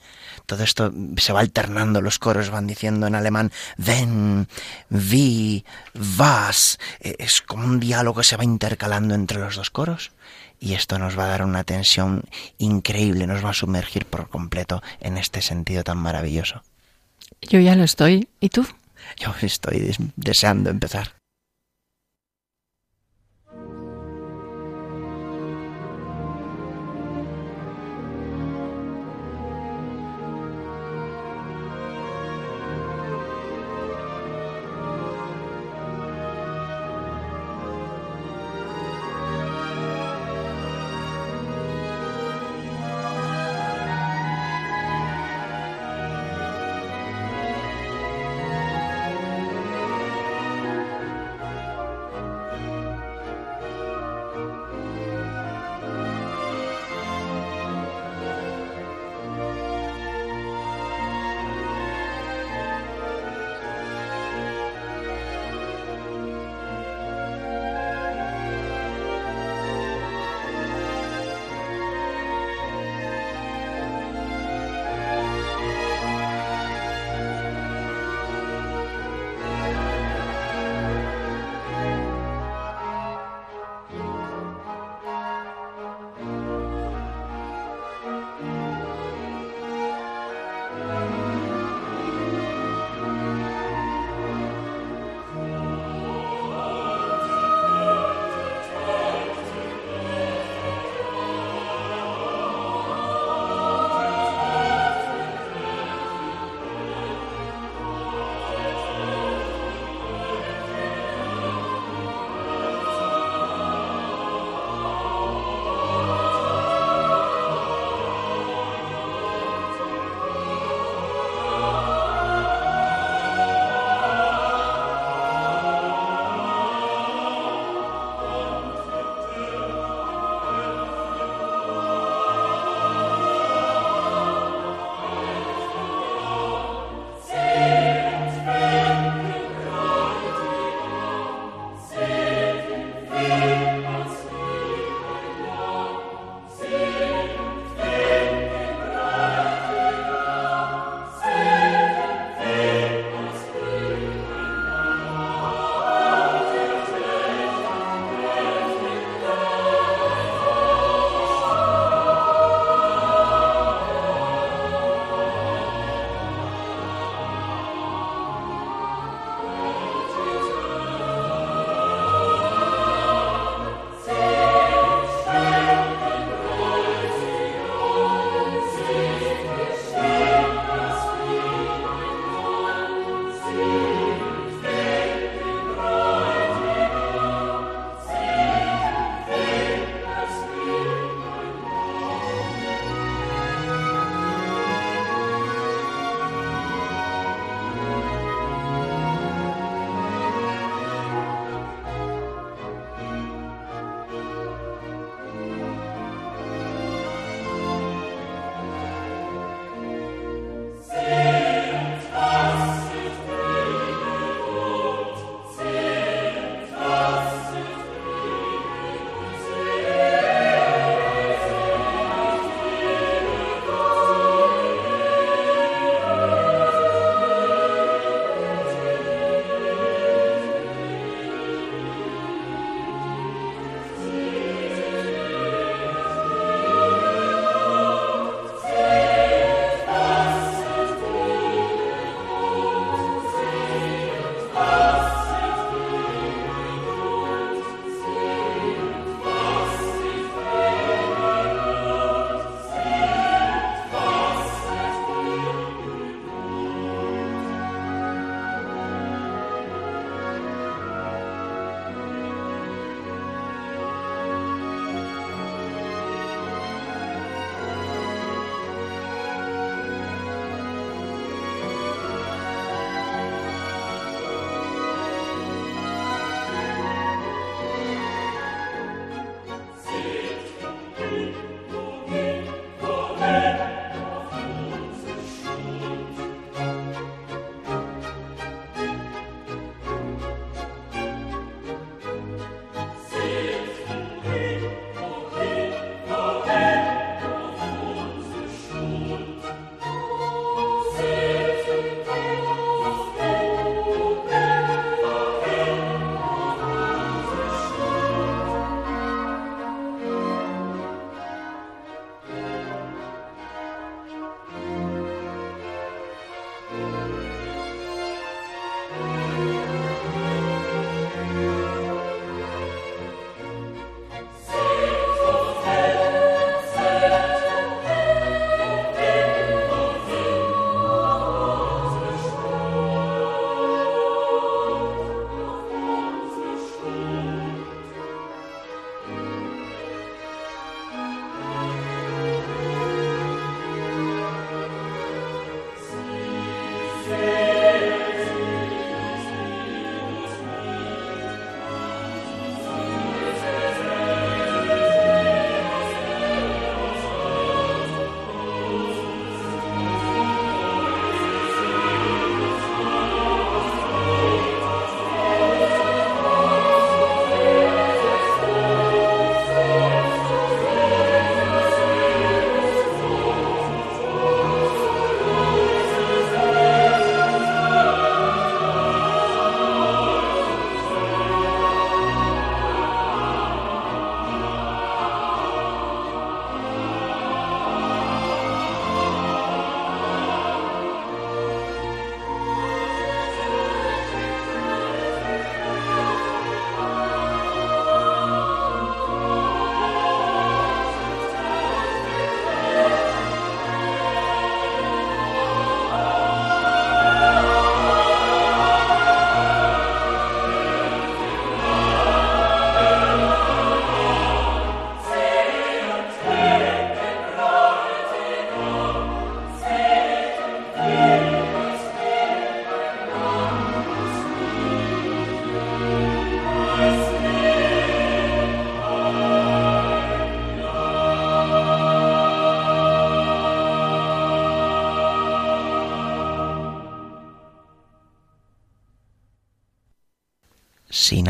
Todo 0.50 0.64
esto 0.64 0.92
se 1.16 1.32
va 1.32 1.38
alternando, 1.38 2.00
los 2.00 2.18
coros 2.18 2.50
van 2.50 2.66
diciendo 2.66 3.06
en 3.06 3.14
alemán 3.14 3.52
ven, 3.76 4.48
vi, 4.88 5.64
vas. 5.94 6.80
E, 6.98 7.14
es 7.20 7.40
como 7.40 7.66
un 7.66 7.78
diálogo 7.78 8.18
que 8.18 8.26
se 8.26 8.36
va 8.36 8.42
intercalando 8.42 9.14
entre 9.14 9.38
los 9.38 9.54
dos 9.54 9.70
coros. 9.70 10.10
Y 10.58 10.74
esto 10.74 10.98
nos 10.98 11.16
va 11.16 11.26
a 11.26 11.28
dar 11.28 11.44
una 11.44 11.62
tensión 11.62 12.24
increíble, 12.58 13.28
nos 13.28 13.44
va 13.44 13.50
a 13.50 13.54
sumergir 13.54 14.06
por 14.06 14.28
completo 14.28 14.82
en 14.98 15.18
este 15.18 15.40
sentido 15.40 15.84
tan 15.84 15.98
maravilloso. 15.98 16.64
Yo 17.42 17.60
ya 17.60 17.76
lo 17.76 17.84
estoy. 17.84 18.28
¿Y 18.40 18.48
tú? 18.48 18.66
Yo 19.18 19.32
estoy 19.40 19.94
deseando 20.16 20.68
empezar. 20.68 21.19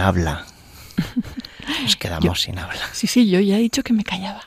Habla. 0.01 0.47
Nos 1.83 1.97
quedamos 1.97 2.41
sin 2.41 2.59
habla. 2.59 2.83
Sí, 2.93 3.07
sí, 3.07 3.29
yo 3.31 3.41
ya 3.41 3.57
he 3.57 3.61
dicho 3.61 3.83
que 3.83 3.93
me 3.93 4.05
callaba. 4.05 4.43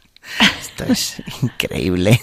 Esto 0.59 0.85
es 0.85 1.21
increíble. 1.41 2.21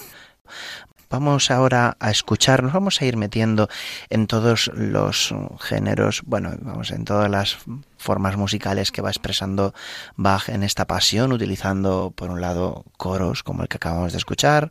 Vamos 1.10 1.50
ahora 1.50 1.96
a 1.98 2.12
escuchar, 2.12 2.62
nos 2.62 2.72
vamos 2.72 3.00
a 3.00 3.04
ir 3.04 3.16
metiendo 3.16 3.68
en 4.10 4.28
todos 4.28 4.70
los 4.72 5.34
géneros, 5.58 6.22
bueno, 6.24 6.52
vamos, 6.60 6.92
en 6.92 7.04
todas 7.04 7.28
las 7.28 7.58
formas 7.98 8.36
musicales 8.36 8.92
que 8.92 9.02
va 9.02 9.10
expresando 9.10 9.74
Bach 10.14 10.48
en 10.48 10.62
esta 10.62 10.86
pasión, 10.86 11.32
utilizando 11.32 12.12
por 12.14 12.30
un 12.30 12.40
lado 12.40 12.84
coros 12.96 13.42
como 13.42 13.62
el 13.62 13.68
que 13.68 13.78
acabamos 13.78 14.12
de 14.12 14.18
escuchar, 14.18 14.70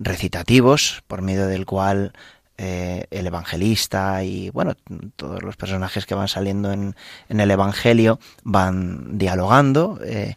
recitativos, 0.00 1.04
por 1.06 1.22
medio 1.22 1.46
del 1.46 1.66
cual 1.66 2.14
eh, 2.62 3.06
el 3.10 3.26
evangelista 3.26 4.22
y 4.22 4.50
bueno 4.50 4.74
todos 5.16 5.42
los 5.42 5.56
personajes 5.56 6.04
que 6.04 6.14
van 6.14 6.28
saliendo 6.28 6.70
en, 6.72 6.94
el 7.30 7.50
evangelio 7.50 8.18
van 8.42 9.16
dialogando 9.16 9.98
eh, 10.04 10.34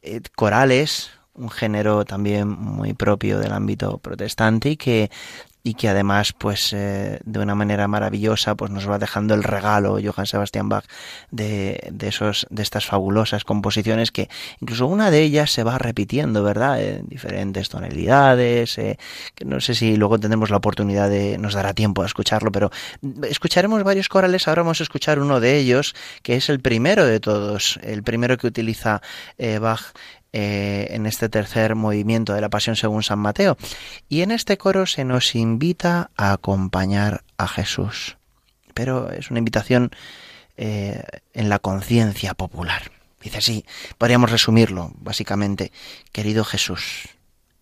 eh, 0.00 0.22
corales 0.34 1.10
un 1.34 1.50
género 1.50 2.06
también 2.06 2.48
muy 2.48 2.94
propio 2.94 3.38
del 3.38 3.52
ámbito 3.52 3.98
protestante 3.98 4.70
y 4.70 4.76
que 4.78 5.10
y 5.68 5.74
que 5.74 5.90
además 5.90 6.32
pues 6.32 6.72
eh, 6.72 7.20
de 7.24 7.40
una 7.40 7.54
manera 7.54 7.86
maravillosa 7.88 8.54
pues 8.54 8.70
nos 8.70 8.88
va 8.88 8.98
dejando 8.98 9.34
el 9.34 9.42
regalo 9.42 9.98
Johann 10.02 10.24
Sebastian 10.24 10.70
Bach 10.70 10.84
de, 11.30 11.90
de 11.92 12.08
esos 12.08 12.46
de 12.48 12.62
estas 12.62 12.86
fabulosas 12.86 13.44
composiciones 13.44 14.10
que 14.10 14.30
incluso 14.62 14.86
una 14.86 15.10
de 15.10 15.20
ellas 15.20 15.50
se 15.50 15.64
va 15.64 15.76
repitiendo 15.76 16.42
verdad 16.42 16.82
en 16.82 17.06
diferentes 17.06 17.68
tonalidades 17.68 18.78
eh, 18.78 18.98
que 19.34 19.44
no 19.44 19.60
sé 19.60 19.74
si 19.74 19.96
luego 19.96 20.18
tendremos 20.18 20.48
la 20.48 20.56
oportunidad 20.56 21.10
de 21.10 21.36
nos 21.36 21.52
dará 21.52 21.74
tiempo 21.74 22.02
a 22.02 22.06
escucharlo 22.06 22.50
pero 22.50 22.70
escucharemos 23.28 23.84
varios 23.84 24.08
corales 24.08 24.48
ahora 24.48 24.62
vamos 24.62 24.80
a 24.80 24.84
escuchar 24.84 25.18
uno 25.18 25.38
de 25.38 25.58
ellos 25.58 25.94
que 26.22 26.36
es 26.36 26.48
el 26.48 26.60
primero 26.60 27.04
de 27.04 27.20
todos 27.20 27.78
el 27.82 28.02
primero 28.02 28.38
que 28.38 28.46
utiliza 28.46 29.02
eh, 29.36 29.58
Bach 29.58 29.92
eh, 30.32 30.88
en 30.90 31.06
este 31.06 31.28
tercer 31.28 31.74
movimiento 31.74 32.34
de 32.34 32.40
la 32.40 32.50
Pasión 32.50 32.76
según 32.76 33.02
San 33.02 33.18
Mateo. 33.18 33.56
Y 34.08 34.20
en 34.20 34.30
este 34.30 34.58
coro 34.58 34.86
se 34.86 35.04
nos 35.04 35.34
invita 35.34 36.10
a 36.16 36.32
acompañar 36.32 37.24
a 37.38 37.48
Jesús. 37.48 38.18
Pero 38.74 39.10
es 39.10 39.30
una 39.30 39.38
invitación 39.38 39.90
eh, 40.56 41.02
en 41.32 41.48
la 41.48 41.58
conciencia 41.58 42.34
popular. 42.34 42.90
Dice 43.22 43.38
así, 43.38 43.64
podríamos 43.96 44.30
resumirlo 44.30 44.92
básicamente. 44.96 45.72
Querido 46.12 46.44
Jesús, 46.44 47.08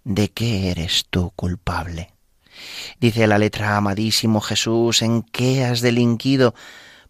¿de 0.04 0.30
qué 0.30 0.70
eres 0.70 1.06
tú 1.08 1.32
culpable? 1.36 2.12
Dice 3.00 3.26
la 3.26 3.38
letra, 3.38 3.76
amadísimo 3.76 4.40
Jesús, 4.40 5.02
¿en 5.02 5.22
qué 5.22 5.64
has 5.64 5.80
delinquido 5.80 6.54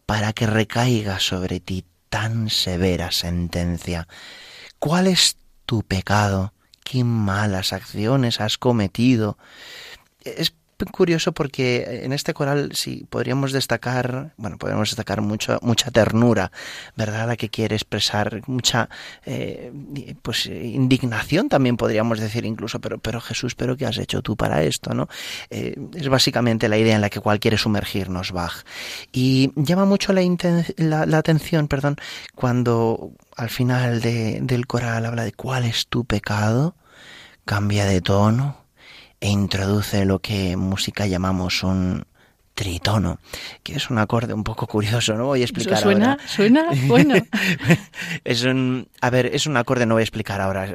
para 0.05 0.33
que 0.33 0.47
recaiga 0.47 1.19
sobre 1.19 1.61
ti 1.61 1.85
tan 2.09 2.51
severa 2.51 3.11
sentencia? 3.11 4.07
¿Cuál 4.79 5.07
es 5.07 5.37
tu 5.67 5.83
pecado, 5.83 6.53
qué 6.85 7.05
malas 7.05 7.73
acciones 7.73 8.41
has 8.41 8.57
cometido. 8.57 9.37
Curioso 10.85 11.33
porque 11.33 12.03
en 12.05 12.13
este 12.13 12.35
coral 12.35 12.73
sí 12.75 13.07
podríamos 13.09 13.53
destacar, 13.53 14.35
bueno, 14.37 14.59
podríamos 14.59 14.91
destacar 14.91 15.23
mucho, 15.23 15.59
mucha 15.63 15.91
ternura, 15.91 16.53
¿verdad? 16.97 17.29
La 17.29 17.37
que 17.37 17.49
quiere 17.49 17.75
expresar 17.75 18.43
mucha, 18.47 18.91
eh, 19.25 19.73
pues, 20.23 20.47
indignación 20.47 21.49
también 21.49 21.77
podríamos 21.77 22.21
decir 22.21 22.45
incluso, 22.45 22.81
pero, 22.81 22.99
pero 22.99 23.21
Jesús, 23.21 23.55
¿pero 23.55 23.77
qué 23.77 23.87
has 23.87 23.97
hecho 23.97 24.21
tú 24.21 24.37
para 24.37 24.63
esto, 24.63 24.93
no? 24.93 25.09
Eh, 25.49 25.77
es 25.95 26.09
básicamente 26.09 26.69
la 26.69 26.77
idea 26.77 26.95
en 26.95 27.01
la 27.01 27.11
que 27.11 27.21
cual 27.21 27.41
quiere 27.41 27.57
sumergirnos 27.57 28.33
Bach. 28.33 28.65
Y 29.13 29.53
llama 29.57 29.87
mucho 29.87 30.13
la, 30.13 30.23
la, 30.77 31.07
la 31.07 31.19
atención, 31.19 31.69
perdón, 31.69 31.97
cuando 32.35 33.13
al 33.37 33.49
final 33.49 34.01
de, 34.03 34.41
del 34.43 34.67
coral 34.67 35.07
habla 35.07 35.25
de 35.25 35.33
cuál 35.33 35.65
es 35.65 35.87
tu 35.87 36.05
pecado, 36.05 36.75
cambia 37.45 37.87
de 37.87 38.01
tono 38.03 38.66
e 39.21 39.29
introduce 39.29 40.05
lo 40.05 40.19
que 40.19 40.53
en 40.53 40.59
música 40.59 41.07
llamamos 41.07 41.63
un 41.63 42.05
tritono, 42.57 43.21
que 43.63 43.77
es 43.77 43.91
un 43.91 43.99
acorde 43.99 44.33
un 44.33 44.43
poco 44.43 44.67
curioso, 44.67 45.15
no 45.15 45.27
voy 45.27 45.43
a 45.43 45.45
explicar 45.45 45.79
suena, 45.79 46.13
ahora. 46.13 46.27
Suena, 46.27 46.65
bueno. 46.87 47.15
es 48.25 48.45
un, 48.45 48.89
a 49.03 49.11
ver, 49.11 49.27
es 49.27 49.47
un 49.47 49.59
acorde, 49.59 49.85
no 49.85 49.95
voy 49.95 50.01
a 50.01 50.05
explicar 50.05 50.41
ahora 50.41 50.75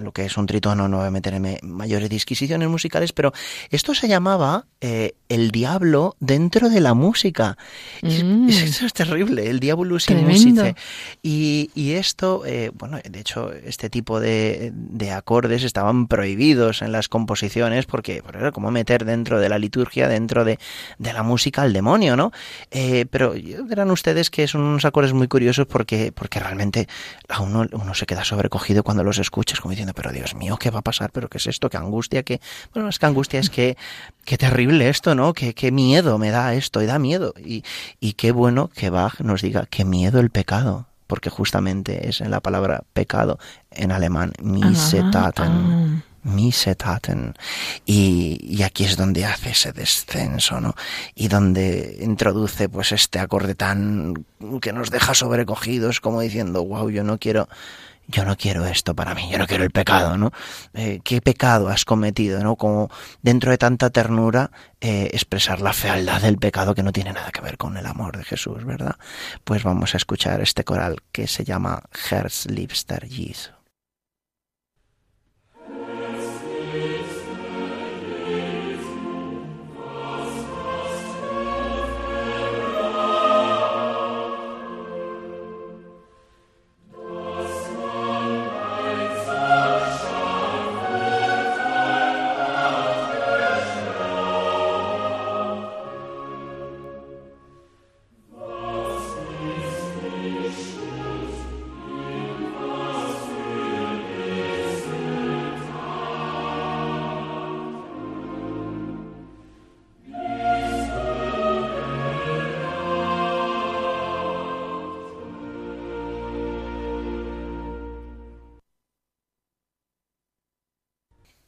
lo 0.00 0.12
que 0.12 0.24
es 0.24 0.36
un 0.36 0.46
tritono, 0.46 0.86
no 0.86 0.98
voy 0.98 1.08
a 1.08 1.10
meterme 1.10 1.58
mayores 1.62 2.08
disquisiciones 2.10 2.68
musicales, 2.68 3.12
pero 3.12 3.32
esto 3.70 3.92
se 3.92 4.06
llamaba 4.06 4.66
eh, 4.80 5.16
el 5.28 5.50
diablo 5.50 6.14
dentro 6.20 6.70
de 6.70 6.80
la 6.80 6.94
música. 6.94 7.58
Mm. 8.02 8.48
Esto 8.66 8.86
es 8.86 8.92
terrible, 8.92 9.50
el 9.50 9.58
diablo 9.58 9.98
sin 9.98 10.24
música. 10.24 10.76
Y, 11.22 11.70
y, 11.74 11.92
esto, 11.92 12.44
eh, 12.46 12.70
bueno, 12.72 12.98
de 13.02 13.18
hecho, 13.20 13.52
este 13.52 13.90
tipo 13.90 14.20
de, 14.20 14.70
de, 14.72 15.10
acordes 15.10 15.64
estaban 15.64 16.06
prohibidos 16.06 16.82
en 16.82 16.92
las 16.92 17.08
composiciones 17.08 17.86
porque, 17.86 18.22
porque 18.22 18.38
era 18.38 18.52
como 18.52 18.70
meter 18.70 19.04
dentro 19.04 19.40
de 19.40 19.48
la 19.48 19.58
liturgia, 19.58 20.06
dentro 20.06 20.44
de, 20.44 20.58
de 20.98 21.15
la 21.16 21.22
música 21.22 21.62
al 21.62 21.72
demonio, 21.72 22.14
¿no? 22.14 22.30
Eh, 22.70 23.06
pero 23.10 23.34
verán 23.64 23.90
ustedes 23.90 24.28
que 24.28 24.46
son 24.46 24.60
unos 24.60 24.84
acordes 24.84 25.14
muy 25.14 25.28
curiosos 25.28 25.66
porque, 25.66 26.12
porque 26.12 26.38
realmente 26.40 26.88
a 27.28 27.40
uno, 27.40 27.66
uno 27.72 27.94
se 27.94 28.04
queda 28.04 28.22
sobrecogido 28.22 28.82
cuando 28.82 29.02
los 29.02 29.18
escuchas, 29.18 29.60
como 29.60 29.70
diciendo, 29.70 29.94
pero 29.94 30.12
Dios 30.12 30.34
mío, 30.34 30.58
¿qué 30.58 30.70
va 30.70 30.80
a 30.80 30.82
pasar? 30.82 31.10
¿Pero 31.12 31.28
qué 31.28 31.38
es 31.38 31.46
esto? 31.46 31.70
¿Qué 31.70 31.78
angustia? 31.78 32.22
¿Qué... 32.22 32.40
Bueno, 32.74 32.90
es 32.90 32.98
que 32.98 33.06
angustia 33.06 33.40
es 33.40 33.48
que, 33.48 33.78
qué 34.26 34.36
terrible 34.36 34.90
esto, 34.90 35.14
¿no? 35.14 35.32
Qué, 35.32 35.54
qué 35.54 35.72
miedo 35.72 36.18
me 36.18 36.30
da 36.30 36.52
esto, 36.52 36.82
y 36.82 36.86
da 36.86 36.98
miedo. 36.98 37.32
Y, 37.38 37.64
y 37.98 38.12
qué 38.12 38.30
bueno 38.32 38.68
que 38.68 38.90
Bach 38.90 39.20
nos 39.20 39.40
diga, 39.40 39.66
qué 39.70 39.84
miedo 39.86 40.20
el 40.20 40.30
pecado 40.30 40.86
porque 41.06 41.30
justamente 41.30 42.08
es 42.08 42.20
en 42.20 42.32
la 42.32 42.40
palabra 42.40 42.82
pecado 42.92 43.38
en 43.70 43.92
alemán, 43.92 44.32
misetaten. 44.42 46.02
Misetaten. 46.26 47.34
Y, 47.84 48.38
y 48.42 48.62
aquí 48.64 48.84
es 48.84 48.96
donde 48.96 49.24
hace 49.24 49.50
ese 49.50 49.72
descenso, 49.72 50.60
¿no? 50.60 50.74
Y 51.14 51.28
donde 51.28 51.98
introduce 52.00 52.68
pues 52.68 52.92
este 52.92 53.18
acorde 53.20 53.54
tan 53.54 54.26
que 54.60 54.72
nos 54.72 54.90
deja 54.90 55.14
sobrecogidos 55.14 56.00
como 56.00 56.20
diciendo, 56.20 56.64
wow, 56.64 56.90
yo 56.90 57.04
no 57.04 57.18
quiero, 57.18 57.48
yo 58.08 58.24
no 58.24 58.36
quiero 58.36 58.66
esto 58.66 58.94
para 58.94 59.14
mí, 59.14 59.28
yo 59.30 59.38
no 59.38 59.46
quiero 59.46 59.64
el 59.64 59.70
pecado, 59.70 60.16
¿no? 60.16 60.32
Eh, 60.74 61.00
¿Qué 61.04 61.20
pecado 61.20 61.68
has 61.68 61.84
cometido, 61.84 62.42
no? 62.42 62.56
Como 62.56 62.90
dentro 63.22 63.50
de 63.50 63.58
tanta 63.58 63.90
ternura 63.90 64.50
eh, 64.80 65.10
expresar 65.12 65.60
la 65.60 65.72
fealdad 65.72 66.22
del 66.22 66.38
pecado 66.38 66.74
que 66.74 66.82
no 66.82 66.92
tiene 66.92 67.12
nada 67.12 67.30
que 67.30 67.40
ver 67.40 67.56
con 67.56 67.76
el 67.76 67.86
amor 67.86 68.16
de 68.16 68.24
Jesús, 68.24 68.64
¿verdad? 68.64 68.96
Pues 69.44 69.62
vamos 69.62 69.94
a 69.94 69.96
escuchar 69.96 70.40
este 70.40 70.64
coral 70.64 70.98
que 71.12 71.26
se 71.26 71.44
llama 71.44 71.82
Herzliebster 72.10 73.06
Jesu. 73.08 73.55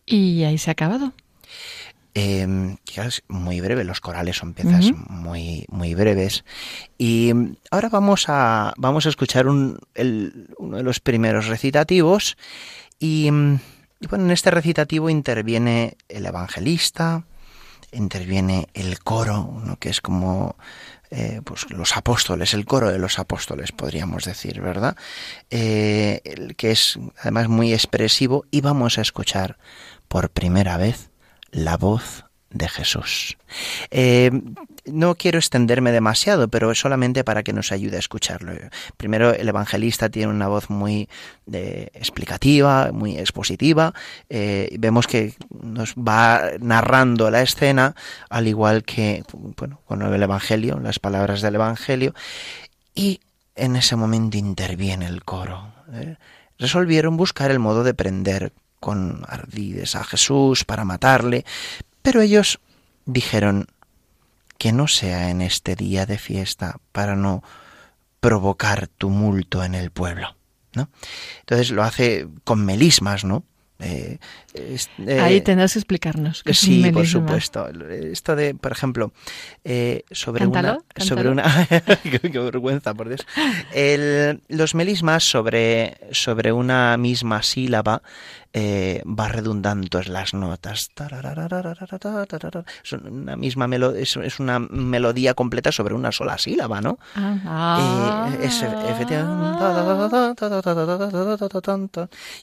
Y 0.09 0.45
ahí 0.45 0.59
se 0.59 0.71
ha 0.71 0.73
acabado. 0.73 1.13
Eh, 2.15 2.77
es 2.97 3.23
muy 3.29 3.61
breve, 3.61 3.85
los 3.85 4.01
corales 4.01 4.37
son 4.37 4.55
piezas 4.55 4.87
uh 4.87 4.95
-huh. 4.95 5.09
muy, 5.09 5.67
muy 5.69 5.95
breves. 5.95 6.45
Y 6.97 7.33
ahora 7.71 7.89
vamos 7.89 8.25
a, 8.29 8.75
vamos 8.77 9.07
a 9.07 9.11
escuchar 9.11 9.47
un, 9.47 9.79
el, 9.95 10.49
uno 10.59 10.79
de 10.79 10.83
los 10.83 10.99
primeros 11.01 11.47
recitativos. 11.47 12.37
Y, 12.99 13.29
y, 14.01 14.07
bueno, 14.09 14.25
en 14.25 14.31
este 14.31 14.51
recitativo 14.51 15.11
interviene 15.11 15.97
el 16.09 16.27
evangelista, 16.27 17.25
interviene 17.93 18.69
el 18.75 18.99
coro, 19.01 19.61
¿no? 19.65 19.77
que 19.77 19.89
es 19.89 20.01
como 20.01 20.57
eh, 21.11 21.41
pues 21.45 21.71
los 21.71 21.97
apóstoles, 21.97 22.53
el 22.53 22.67
coro 22.67 22.91
de 22.91 22.99
los 22.99 23.19
apóstoles, 23.19 23.73
podríamos 23.73 24.25
decir, 24.25 24.61
¿verdad? 24.61 24.95
Eh, 25.51 26.21
el 26.25 26.55
que 26.55 26.71
es 26.71 26.99
además 27.21 27.49
muy 27.49 27.73
expresivo 27.73 28.45
y 28.51 28.61
vamos 28.61 28.99
a 28.99 29.03
escuchar 29.03 29.59
por 30.09 30.29
primera 30.31 30.77
vez 30.77 31.11
la 31.51 31.79
voz 31.79 32.25
de 32.51 32.69
Jesús. 32.69 33.37
Eh, 33.91 34.31
no 34.87 35.15
quiero 35.17 35.39
extenderme 35.39 35.93
demasiado, 35.93 36.49
pero 36.49 36.75
solamente 36.75 37.25
para 37.25 37.43
que 37.43 37.53
nos 37.53 37.73
ayude 37.73 37.97
a 37.97 37.99
escucharlo. 37.99 38.53
Primero, 38.97 39.35
el 39.35 39.49
evangelista 39.49 40.09
tiene 40.09 40.33
una 40.33 40.49
voz 40.49 40.71
muy 40.71 41.09
eh, 41.53 41.91
explicativa, 41.93 42.91
muy 42.93 43.19
expositiva. 43.19 43.93
Eh, 44.31 44.75
vemos 44.79 45.07
que 45.07 45.35
nos 45.63 45.95
va 45.95 46.53
narrando 46.61 47.31
la 47.31 47.43
escena, 47.43 47.95
al 48.31 48.49
igual 48.49 48.83
que 48.85 49.25
bueno, 49.33 49.81
con 49.87 50.03
el 50.03 50.23
Evangelio, 50.23 50.79
las 50.81 50.99
palabras 50.99 51.43
del 51.43 51.57
Evangelio. 51.57 52.15
Y 52.95 53.21
en 53.57 53.77
ese 53.77 53.97
momento 53.97 54.39
interviene 54.39 55.07
el 55.07 55.23
coro. 55.23 55.73
Resolvieron 56.59 57.17
buscar 57.17 57.51
el 57.51 57.59
modo 57.59 57.85
de 57.85 57.95
prender 57.95 58.53
con 58.81 59.23
ardides 59.27 59.97
a 59.97 60.05
Jesús 60.05 60.65
para 60.65 60.85
matarle, 60.85 61.45
pero 62.09 62.23
ellos 62.23 62.59
dijeron 63.05 63.67
que 64.57 64.73
no 64.73 64.89
sea 64.89 65.29
en 65.29 65.43
este 65.43 65.77
día 65.77 66.07
de 66.07 66.17
fiesta 66.17 66.81
para 66.91 67.17
no 67.17 67.45
provocar 68.21 68.89
tumulto 68.89 69.63
en 69.63 69.75
el 69.75 69.91
pueblo. 69.91 70.35
¿no? 70.73 70.89
Entonces 71.41 71.71
lo 71.71 71.83
hace 71.83 72.27
con 72.45 72.65
melismas, 72.65 73.27
¿no? 73.27 73.45
Eh, 73.81 74.19
eh, 74.55 75.21
Ahí 75.21 75.41
tendrás 75.41 75.75
que 75.75 75.79
explicarnos. 75.79 76.43
sí, 76.53 76.91
por 76.91 77.07
supuesto. 77.07 77.69
Esto 77.69 78.35
de, 78.35 78.55
por 78.55 78.73
ejemplo, 78.73 79.13
eh, 79.65 80.03
sobre 80.11 80.47
una, 80.47 80.79
sobre 80.97 81.29
una, 81.29 81.69
qué, 82.03 82.39
vergüenza, 82.39 82.95
por 82.95 83.09
Dios. 83.09 83.25
los 84.49 84.75
melismas 84.75 85.23
sobre 85.23 85.97
sobre 86.11 86.51
una 86.53 86.97
misma 86.97 87.43
sílaba 87.43 88.03
va 88.53 89.29
redundando 89.29 90.01
en 90.01 90.13
las 90.13 90.35
notas. 90.35 90.91
Es 92.83 92.93
una 92.93 93.37
misma 93.37 93.69
es, 93.97 94.41
una 94.41 94.59
melodía 94.59 95.35
completa 95.35 95.71
sobre 95.71 95.95
una 95.95 96.11
sola 96.11 96.37
sílaba, 96.39 96.81
¿no? 96.81 96.99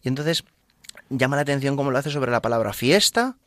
Y 0.02 0.08
entonces 0.08 0.45
llama 1.09 1.35
la 1.35 1.43
atención 1.43 1.75
cómo 1.75 1.91
lo 1.91 1.97
hace 1.97 2.11
sobre 2.11 2.31
la 2.31 2.41
palabra 2.41 2.73
fiesta, 2.73 3.37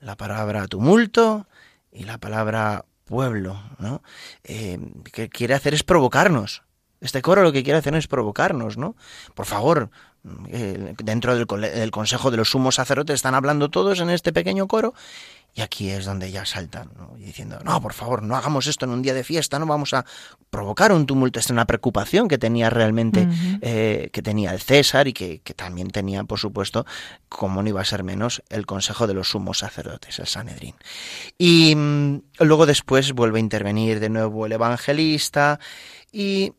la 0.00 0.16
palabra 0.16 0.66
tumulto 0.66 1.46
y 1.92 2.04
la 2.04 2.18
palabra 2.18 2.84
pueblo, 3.04 3.60
¿no? 3.78 4.02
Eh, 4.44 4.78
que 5.12 5.28
quiere 5.28 5.54
hacer 5.54 5.74
es 5.74 5.82
provocarnos. 5.82 6.62
Este 7.00 7.22
coro 7.22 7.42
lo 7.42 7.52
que 7.52 7.62
quiere 7.62 7.78
hacer 7.78 7.94
es 7.94 8.08
provocarnos, 8.08 8.76
¿no? 8.76 8.96
Por 9.34 9.46
favor, 9.46 9.90
eh, 10.48 10.94
dentro 10.98 11.36
del, 11.36 11.46
del, 11.46 11.90
Consejo 11.90 12.30
de 12.30 12.36
los 12.36 12.50
Sumos 12.50 12.76
Sacerdotes 12.76 13.14
están 13.14 13.34
hablando 13.34 13.70
todos 13.70 14.00
en 14.00 14.10
este 14.10 14.32
pequeño 14.32 14.66
coro 14.66 14.92
y 15.56 15.62
aquí 15.62 15.88
es 15.88 16.04
donde 16.04 16.30
ya 16.30 16.44
saltan, 16.44 16.90
diciendo, 17.16 17.58
no, 17.64 17.80
por 17.80 17.94
favor, 17.94 18.22
no 18.22 18.36
hagamos 18.36 18.66
esto 18.66 18.84
en 18.84 18.90
un 18.90 19.00
día 19.00 19.14
de 19.14 19.24
fiesta, 19.24 19.58
no 19.58 19.64
vamos 19.64 19.94
a 19.94 20.04
provocar 20.50 20.92
un 20.92 21.06
tumulto. 21.06 21.40
Es 21.40 21.48
una 21.48 21.64
preocupación 21.64 22.28
que 22.28 22.36
tenía 22.36 22.68
realmente, 22.68 23.26
eh, 23.62 24.10
que 24.12 24.20
tenía 24.20 24.52
el 24.52 24.60
César 24.60 25.08
y 25.08 25.14
que, 25.14 25.40
también 25.56 25.88
tenía, 25.88 26.24
por 26.24 26.38
supuesto, 26.38 26.84
como 27.30 27.62
no 27.62 27.70
iba 27.70 27.80
a 27.80 27.86
ser 27.86 28.04
menos, 28.04 28.42
el 28.50 28.66
Consejo 28.66 29.06
de 29.06 29.14
los 29.14 29.30
Sumos 29.30 29.60
Sacerdotes, 29.60 30.18
el 30.18 30.26
Sanedrín. 30.26 30.74
Y 31.38 31.74
mm, 31.74 32.20
luego 32.40 32.66
después 32.66 33.14
vuelve 33.14 33.38
a 33.38 33.40
intervenir 33.40 33.98
de 33.98 34.10
nuevo 34.10 34.44
el 34.44 34.52
evangelista 34.52 35.58
y 36.12 36.52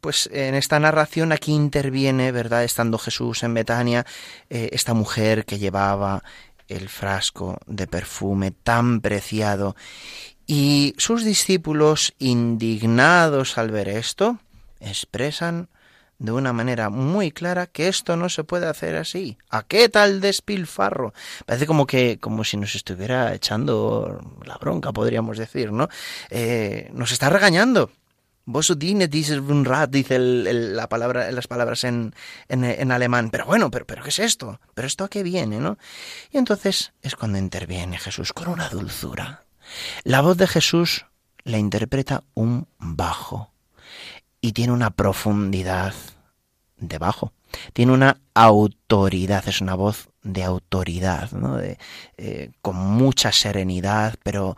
pues 0.00 0.28
en 0.32 0.56
esta 0.56 0.80
narración 0.80 1.30
aquí 1.30 1.52
interviene, 1.52 2.32
¿verdad? 2.32 2.64
Estando 2.64 2.98
Jesús 2.98 3.44
en 3.44 3.54
Betania, 3.54 4.04
eh, 4.50 4.70
esta 4.72 4.94
mujer 4.94 5.44
que 5.44 5.58
llevaba 5.58 6.24
el 6.68 6.88
frasco 6.88 7.58
de 7.66 7.86
perfume 7.86 8.50
tan 8.50 9.00
preciado. 9.00 9.74
Y 10.46 10.94
sus 10.98 11.24
discípulos, 11.24 12.14
indignados 12.18 13.58
al 13.58 13.70
ver 13.70 13.88
esto, 13.88 14.38
expresan 14.80 15.68
de 16.18 16.32
una 16.32 16.52
manera 16.52 16.90
muy 16.90 17.30
clara 17.30 17.66
que 17.66 17.88
esto 17.88 18.16
no 18.16 18.28
se 18.28 18.44
puede 18.44 18.66
hacer 18.66 18.96
así. 18.96 19.38
¿A 19.50 19.62
qué 19.62 19.88
tal 19.88 20.20
despilfarro? 20.20 21.14
Parece 21.46 21.66
como 21.66 21.86
que, 21.86 22.18
como 22.18 22.44
si 22.44 22.56
nos 22.56 22.74
estuviera 22.74 23.34
echando 23.34 24.20
la 24.44 24.56
bronca, 24.56 24.92
podríamos 24.92 25.38
decir, 25.38 25.72
¿no? 25.72 25.88
Eh, 26.30 26.90
nos 26.92 27.12
está 27.12 27.30
regañando. 27.30 27.90
Vos 28.50 28.72
dice 28.78 29.42
rat, 29.62 29.90
dice 29.90 30.18
la 30.18 30.88
palabra, 30.88 31.30
las 31.32 31.46
palabras 31.46 31.84
en, 31.84 32.14
en, 32.48 32.90
alemán. 32.90 33.28
Pero 33.28 33.44
bueno, 33.44 33.70
pero, 33.70 33.86
pero 33.86 34.02
¿qué 34.02 34.08
es 34.08 34.18
esto? 34.20 34.58
¿Pero 34.72 34.88
esto 34.88 35.04
a 35.04 35.10
qué 35.10 35.22
viene, 35.22 35.60
no? 35.60 35.76
Y 36.30 36.38
entonces 36.38 36.94
es 37.02 37.14
cuando 37.14 37.36
interviene 37.36 37.98
Jesús 37.98 38.32
con 38.32 38.48
una 38.48 38.70
dulzura. 38.70 39.44
La 40.02 40.22
voz 40.22 40.38
de 40.38 40.46
Jesús 40.46 41.04
la 41.44 41.58
interpreta 41.58 42.24
un 42.32 42.66
bajo 42.78 43.52
y 44.40 44.52
tiene 44.52 44.72
una 44.72 44.92
profundidad 44.92 45.92
de 46.78 46.96
bajo. 46.96 47.34
Tiene 47.74 47.92
una 47.92 48.18
autoridad, 48.32 49.46
es 49.46 49.60
una 49.60 49.74
voz 49.74 50.08
de 50.22 50.44
autoridad, 50.44 51.32
¿no? 51.32 51.58
De, 51.58 51.76
eh, 52.16 52.52
con 52.62 52.76
mucha 52.76 53.30
serenidad, 53.30 54.14
pero 54.22 54.56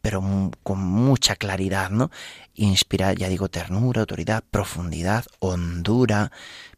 pero 0.00 0.22
con 0.62 0.78
mucha 0.78 1.36
claridad, 1.36 1.90
¿no? 1.90 2.10
Inspira, 2.54 3.12
ya 3.12 3.28
digo, 3.28 3.48
ternura, 3.48 4.00
autoridad, 4.00 4.44
profundidad, 4.50 5.24
hondura, 5.38 6.32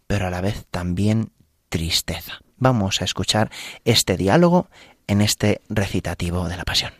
pero 0.06 0.26
a 0.26 0.30
la 0.30 0.40
vez 0.40 0.66
también 0.70 1.32
tristeza. 1.68 2.40
Vamos 2.56 3.00
a 3.00 3.04
escuchar 3.04 3.50
este 3.84 4.16
diálogo 4.16 4.68
en 5.06 5.20
este 5.20 5.60
recitativo 5.68 6.48
de 6.48 6.56
la 6.56 6.64
Pasión. 6.64 6.92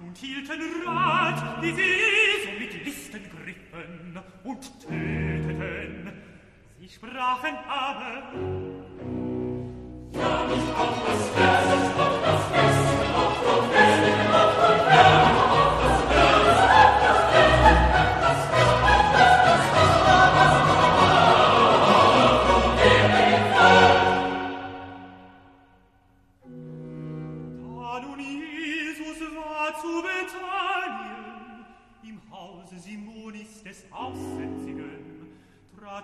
und 0.00 0.16
hielten 0.16 0.60
Rat, 0.86 1.62
wie 1.62 1.72
sie 1.72 1.82
so 2.44 2.58
mit 2.58 2.84
Listen 2.84 3.22
griffen 3.22 4.18
und 4.44 4.80
töteten. 4.80 6.12
Sie 6.78 6.88
sprachen 6.88 7.56
aber, 7.68 8.32
Ja, 10.12 10.44
mich 10.46 10.74
auf 10.76 11.06
das 11.06 11.28
Versen 11.30 11.89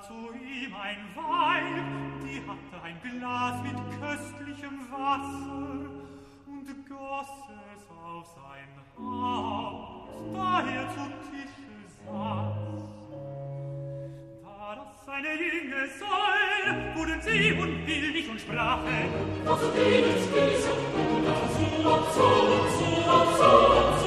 zu 0.02 0.12
ihm 0.34 0.74
ein 0.74 0.98
Weib, 1.14 1.84
die 2.22 2.40
hatte 2.46 2.82
ein 2.84 2.96
Glas 3.02 3.62
mit 3.62 3.76
köstlichem 4.00 4.90
Wasser 4.90 5.88
und 6.46 6.66
goss 6.88 7.28
es 7.74 7.82
auf 7.90 8.26
sein 8.34 8.68
Haupt, 8.98 10.34
da 10.34 10.60
er 10.60 10.88
zu 10.90 11.04
Tische 11.30 11.78
saß. 12.04 12.82
Da 14.42 14.74
das 14.74 15.06
seine 15.06 15.28
Ringe 15.28 15.82
soll, 15.98 16.66
wurden 16.94 17.20
sie 17.22 17.52
unwillig 17.52 18.28
und 18.28 18.40
sprachen, 18.40 19.08
Was 19.44 19.60
will 19.74 20.04
ich 20.14 20.24
diesen 20.26 20.78
Bruder? 20.92 21.36
so, 21.56 21.92
so, 22.14 22.28
so, 22.76 22.88
lotzo, 23.06 23.52
sie 24.02 24.05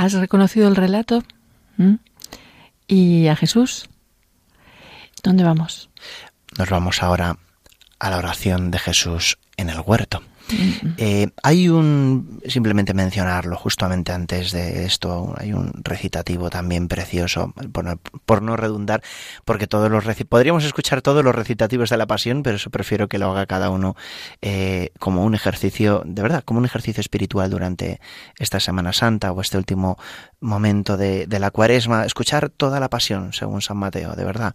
¿Has 0.00 0.14
reconocido 0.14 0.66
el 0.66 0.76
relato? 0.76 1.22
¿Mm? 1.76 1.96
¿Y 2.86 3.26
a 3.26 3.36
Jesús? 3.36 3.90
¿Dónde 5.22 5.44
vamos? 5.44 5.90
Nos 6.56 6.70
vamos 6.70 7.02
ahora 7.02 7.36
a 7.98 8.08
la 8.08 8.16
oración 8.16 8.70
de 8.70 8.78
Jesús 8.78 9.36
en 9.58 9.68
el 9.68 9.78
huerto. 9.84 10.22
Eh, 10.96 11.28
hay 11.42 11.68
un, 11.68 12.40
simplemente 12.48 12.94
mencionarlo 12.94 13.56
justamente 13.56 14.12
antes 14.12 14.52
de 14.52 14.86
esto, 14.86 15.34
hay 15.36 15.52
un 15.52 15.70
recitativo 15.84 16.48
también 16.48 16.88
precioso, 16.88 17.52
por 17.70 18.00
no, 18.42 18.56
redundar, 18.56 19.02
porque 19.44 19.66
todos 19.66 19.90
los 19.90 20.04
podríamos 20.28 20.64
escuchar 20.64 21.02
todos 21.02 21.24
los 21.24 21.34
recitativos 21.34 21.90
de 21.90 21.96
la 21.96 22.06
pasión, 22.06 22.42
pero 22.42 22.56
eso 22.56 22.70
prefiero 22.70 23.08
que 23.08 23.18
lo 23.18 23.30
haga 23.30 23.46
cada 23.46 23.70
uno 23.70 23.96
eh, 24.42 24.90
como 24.98 25.24
un 25.24 25.34
ejercicio, 25.34 26.02
de 26.04 26.22
verdad, 26.22 26.44
como 26.44 26.58
un 26.58 26.66
ejercicio 26.66 27.00
espiritual 27.00 27.50
durante 27.50 28.00
esta 28.38 28.60
Semana 28.60 28.92
Santa 28.92 29.32
o 29.32 29.40
este 29.40 29.58
último 29.58 29.98
momento 30.40 30.96
de, 30.96 31.26
la 31.40 31.50
cuaresma, 31.50 32.04
escuchar 32.04 32.50
toda 32.50 32.80
la 32.80 32.88
pasión 32.88 33.32
según 33.32 33.62
San 33.62 33.76
Mateo, 33.76 34.14
de 34.14 34.24
verdad. 34.24 34.54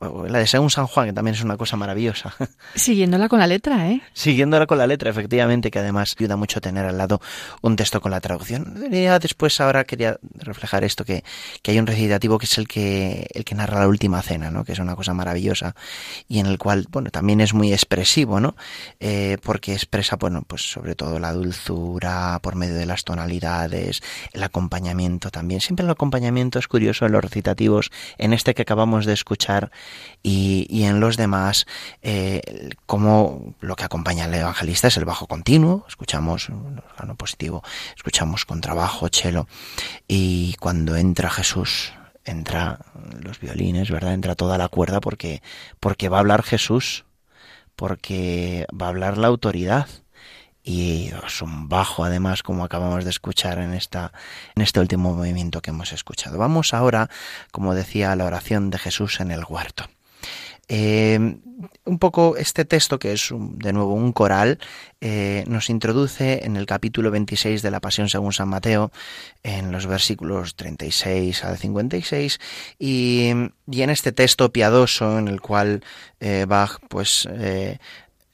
la 0.00 0.38
de 0.38 0.46
según 0.46 0.70
San 0.70 0.86
Juan, 0.86 1.08
que 1.08 1.12
también 1.12 1.34
es 1.34 1.42
una 1.42 1.56
cosa 1.56 1.76
maravillosa. 1.76 2.34
Siguiéndola 2.74 3.28
con 3.28 3.38
la 3.38 3.46
letra, 3.46 3.90
¿eh? 3.90 4.00
Siguiéndola 4.12 4.66
con 4.66 4.78
la 4.78 4.86
letra, 4.86 5.10
efectivamente 5.10 5.70
que 5.70 5.78
además 5.78 6.14
ayuda 6.18 6.36
mucho 6.36 6.60
tener 6.60 6.86
al 6.86 6.98
lado 6.98 7.20
un 7.62 7.76
texto 7.76 8.00
con 8.00 8.10
la 8.10 8.20
traducción. 8.20 8.74
después, 9.20 9.60
ahora 9.60 9.84
quería 9.84 10.18
reflejar 10.34 10.84
esto, 10.84 11.04
que, 11.04 11.24
que 11.62 11.72
hay 11.72 11.78
un 11.78 11.86
recitativo 11.86 12.38
que 12.38 12.46
es 12.46 12.58
el 12.58 12.68
que, 12.68 13.09
el 13.32 13.44
que 13.44 13.54
narra 13.54 13.80
la 13.80 13.88
última 13.88 14.22
cena, 14.22 14.50
¿no? 14.50 14.64
que 14.64 14.72
es 14.72 14.78
una 14.78 14.96
cosa 14.96 15.14
maravillosa 15.14 15.74
y 16.28 16.38
en 16.38 16.46
el 16.46 16.58
cual, 16.58 16.86
bueno, 16.90 17.10
también 17.10 17.40
es 17.40 17.54
muy 17.54 17.72
expresivo, 17.72 18.40
¿no? 18.40 18.56
Eh, 19.00 19.38
porque 19.42 19.72
expresa, 19.72 20.16
bueno, 20.16 20.42
pues 20.46 20.62
sobre 20.62 20.94
todo 20.94 21.18
la 21.18 21.32
dulzura 21.32 22.38
por 22.42 22.56
medio 22.56 22.74
de 22.74 22.86
las 22.86 23.04
tonalidades, 23.04 24.02
el 24.32 24.42
acompañamiento 24.42 25.30
también. 25.30 25.60
Siempre 25.60 25.84
el 25.84 25.90
acompañamiento 25.90 26.58
es 26.58 26.68
curioso 26.68 27.06
en 27.06 27.12
los 27.12 27.22
recitativos, 27.22 27.90
en 28.18 28.32
este 28.32 28.54
que 28.54 28.62
acabamos 28.62 29.06
de 29.06 29.12
escuchar 29.12 29.70
y, 30.22 30.66
y 30.68 30.84
en 30.84 31.00
los 31.00 31.16
demás, 31.16 31.66
eh, 32.02 32.70
como 32.86 33.54
lo 33.60 33.76
que 33.76 33.84
acompaña 33.84 34.24
al 34.24 34.34
evangelista 34.34 34.88
es 34.88 34.96
el 34.96 35.04
bajo 35.04 35.26
continuo, 35.26 35.84
escuchamos 35.88 36.48
un 36.48 36.80
positivo, 37.16 37.62
escuchamos 37.96 38.44
con 38.44 38.60
trabajo, 38.60 39.08
chelo, 39.08 39.46
y 40.08 40.54
cuando 40.60 40.96
entra 40.96 41.30
Jesús, 41.30 41.92
entra 42.24 42.78
los 43.22 43.40
violines, 43.40 43.90
¿verdad? 43.90 44.14
Entra 44.14 44.34
toda 44.34 44.58
la 44.58 44.68
cuerda 44.68 45.00
porque, 45.00 45.42
porque 45.80 46.08
va 46.08 46.18
a 46.18 46.20
hablar 46.20 46.42
Jesús, 46.42 47.04
porque 47.76 48.66
va 48.78 48.86
a 48.86 48.88
hablar 48.90 49.18
la 49.18 49.28
autoridad. 49.28 49.88
Y 50.62 51.10
es 51.26 51.40
un 51.40 51.68
bajo, 51.68 52.04
además, 52.04 52.42
como 52.42 52.64
acabamos 52.64 53.04
de 53.04 53.10
escuchar 53.10 53.58
en, 53.58 53.72
esta, 53.72 54.12
en 54.54 54.62
este 54.62 54.78
último 54.78 55.14
movimiento 55.14 55.62
que 55.62 55.70
hemos 55.70 55.92
escuchado. 55.92 56.36
Vamos 56.36 56.74
ahora, 56.74 57.08
como 57.50 57.74
decía, 57.74 58.12
a 58.12 58.16
la 58.16 58.26
oración 58.26 58.68
de 58.70 58.78
Jesús 58.78 59.20
en 59.20 59.30
el 59.30 59.44
huerto. 59.48 59.86
Eh, 60.72 61.18
un 61.84 61.98
poco 61.98 62.36
este 62.36 62.64
texto, 62.64 63.00
que 63.00 63.12
es 63.12 63.30
de 63.32 63.72
nuevo 63.72 63.92
un 63.92 64.12
coral, 64.12 64.60
eh, 65.00 65.42
nos 65.48 65.68
introduce 65.68 66.44
en 66.44 66.56
el 66.56 66.64
capítulo 66.64 67.10
26 67.10 67.60
de 67.60 67.72
la 67.72 67.80
Pasión 67.80 68.08
según 68.08 68.32
San 68.32 68.48
Mateo, 68.48 68.92
en 69.42 69.72
los 69.72 69.86
versículos 69.86 70.54
36 70.54 71.44
al 71.44 71.58
56, 71.58 72.38
y, 72.78 73.32
y 73.68 73.82
en 73.82 73.90
este 73.90 74.12
texto 74.12 74.52
piadoso 74.52 75.18
en 75.18 75.26
el 75.26 75.40
cual 75.40 75.82
eh, 76.20 76.46
Bach 76.48 76.78
pues 76.88 77.28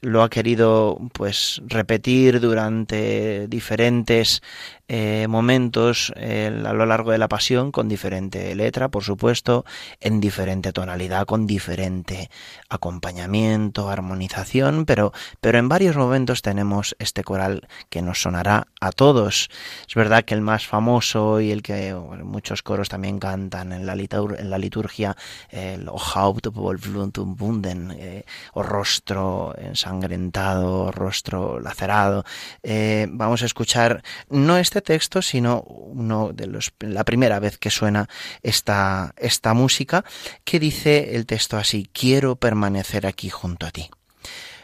lo 0.02 0.22
ha 0.22 0.28
querido 0.28 1.00
pues 1.14 1.62
repetir 1.66 2.38
durante 2.38 3.48
diferentes 3.48 4.42
eh, 4.88 5.26
momentos 5.28 6.12
a 6.16 6.72
lo 6.72 6.86
largo 6.86 7.10
de 7.10 7.18
la 7.18 7.28
pasión 7.28 7.72
con 7.72 7.88
diferente 7.88 8.54
letra, 8.54 8.88
por 8.88 9.04
supuesto, 9.04 9.64
en 10.00 10.20
diferente 10.20 10.72
tonalidad, 10.72 11.26
con 11.26 11.46
diferente 11.46 12.30
acompañamiento, 12.68 13.90
armonización, 13.90 14.84
pero, 14.86 15.12
pero 15.40 15.58
en 15.58 15.68
varios 15.68 15.96
momentos 15.96 16.42
tenemos 16.42 16.96
este 16.98 17.24
coral 17.24 17.68
que 17.90 18.02
nos 18.02 18.22
sonará 18.22 18.68
a 18.80 18.92
todos. 18.92 19.48
Es 19.88 19.94
verdad 19.94 20.24
que 20.24 20.34
el 20.34 20.40
más 20.40 20.66
famoso 20.66 21.40
y 21.40 21.50
el 21.50 21.62
que 21.62 21.94
muchos 21.94 22.62
coros 22.62 22.88
también 22.88 23.18
cantan 23.18 23.72
en 23.72 23.86
la, 23.86 23.94
en 23.94 24.50
la 24.50 24.58
liturgia, 24.58 25.16
el 25.50 25.88
O 25.88 25.98
Haupt 25.98 26.46
Bunden, 26.48 27.92
eh, 27.98 28.24
o 28.52 28.62
rostro 28.62 29.54
ensangrentado, 29.58 30.92
rostro 30.92 31.60
lacerado. 31.60 32.24
Eh, 32.62 33.06
vamos 33.10 33.42
a 33.42 33.46
escuchar 33.46 34.02
no 34.28 34.56
este 34.56 34.75
este 34.76 34.92
texto, 34.92 35.22
sino 35.22 35.62
uno 35.62 36.32
de 36.34 36.46
los, 36.46 36.70
la 36.80 37.02
primera 37.04 37.38
vez 37.38 37.56
que 37.56 37.70
suena 37.70 38.10
esta, 38.42 39.14
esta 39.16 39.54
música, 39.54 40.04
que 40.44 40.60
dice 40.60 41.16
el 41.16 41.24
texto 41.24 41.56
así, 41.56 41.88
quiero 41.94 42.36
permanecer 42.36 43.06
aquí 43.06 43.30
junto 43.30 43.64
a 43.64 43.70
ti. 43.70 43.88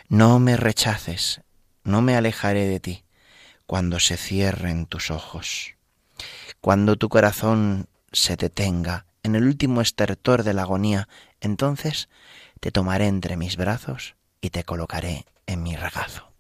No 0.09 0.38
me 0.38 0.59
rechaces, 0.59 1.40
no 1.83 2.03
me 2.03 2.14
alejaré 2.14 2.66
de 2.66 2.79
ti 2.79 3.05
cuando 3.64 4.01
se 4.01 4.18
cierren 4.18 4.85
tus 4.85 5.11
ojos. 5.11 5.77
Cuando 6.61 6.96
tu 6.96 7.09
corazón 7.09 7.87
se 8.12 8.37
detenga 8.37 9.07
en 9.22 9.35
el 9.35 9.44
último 9.44 9.81
estertor 9.81 10.42
de 10.42 10.53
la 10.53 10.62
agonía, 10.62 11.09
entonces 11.40 12.11
te 12.61 12.70
tomaré 12.70 13.07
entre 13.07 13.38
mis 13.38 13.57
brazos 13.57 14.14
y 14.42 14.51
te 14.51 14.62
colocaré 14.64 15.25
en 15.46 15.62
mi 15.62 15.75
regazo. 15.75 16.31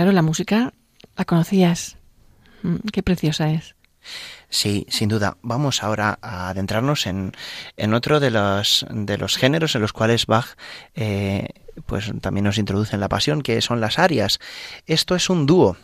Claro, 0.00 0.12
la 0.12 0.22
música 0.22 0.72
la 1.14 1.26
conocías. 1.26 1.98
Mm, 2.62 2.76
qué 2.90 3.02
preciosa 3.02 3.50
es. 3.50 3.74
Sí, 4.48 4.86
sin 4.88 5.10
duda. 5.10 5.36
Vamos 5.42 5.82
ahora 5.82 6.18
a 6.22 6.48
adentrarnos 6.48 7.06
en, 7.06 7.32
en 7.76 7.92
otro 7.92 8.18
de 8.18 8.30
los, 8.30 8.86
de 8.88 9.18
los 9.18 9.36
géneros 9.36 9.74
en 9.74 9.82
los 9.82 9.92
cuales 9.92 10.24
Bach 10.24 10.56
eh, 10.94 11.48
pues 11.84 12.10
también 12.22 12.44
nos 12.44 12.56
introduce 12.56 12.96
en 12.96 13.00
la 13.00 13.10
pasión, 13.10 13.42
que 13.42 13.60
son 13.60 13.82
las 13.82 13.98
arias. 13.98 14.40
Esto 14.86 15.14
es 15.14 15.28
un 15.28 15.44
dúo 15.44 15.76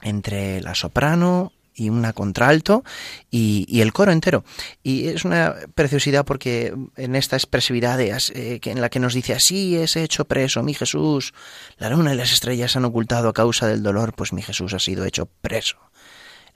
entre 0.00 0.60
la 0.60 0.76
soprano 0.76 1.52
y 1.76 1.90
una 1.90 2.12
contralto 2.12 2.82
y, 3.30 3.80
el 3.80 3.92
coro 3.92 4.10
entero. 4.10 4.44
Y 4.82 5.08
es 5.08 5.24
una 5.24 5.54
preciosidad 5.74 6.24
porque 6.24 6.74
en 6.96 7.14
esta 7.14 7.36
expresividad 7.36 8.00
eh, 8.00 8.60
en 8.64 8.80
la 8.80 8.88
que 8.88 8.98
nos 9.00 9.14
dice 9.14 9.34
así 9.34 9.76
es 9.76 9.96
hecho 9.96 10.24
preso 10.24 10.62
mi 10.62 10.74
Jesús, 10.74 11.34
la 11.76 11.90
luna 11.90 12.14
y 12.14 12.16
las 12.16 12.32
estrellas 12.32 12.76
han 12.76 12.84
ocultado 12.84 13.28
a 13.28 13.34
causa 13.34 13.68
del 13.68 13.82
dolor, 13.82 14.14
pues 14.14 14.32
mi 14.32 14.42
Jesús 14.42 14.72
ha 14.74 14.78
sido 14.78 15.04
hecho 15.04 15.26
preso 15.40 15.85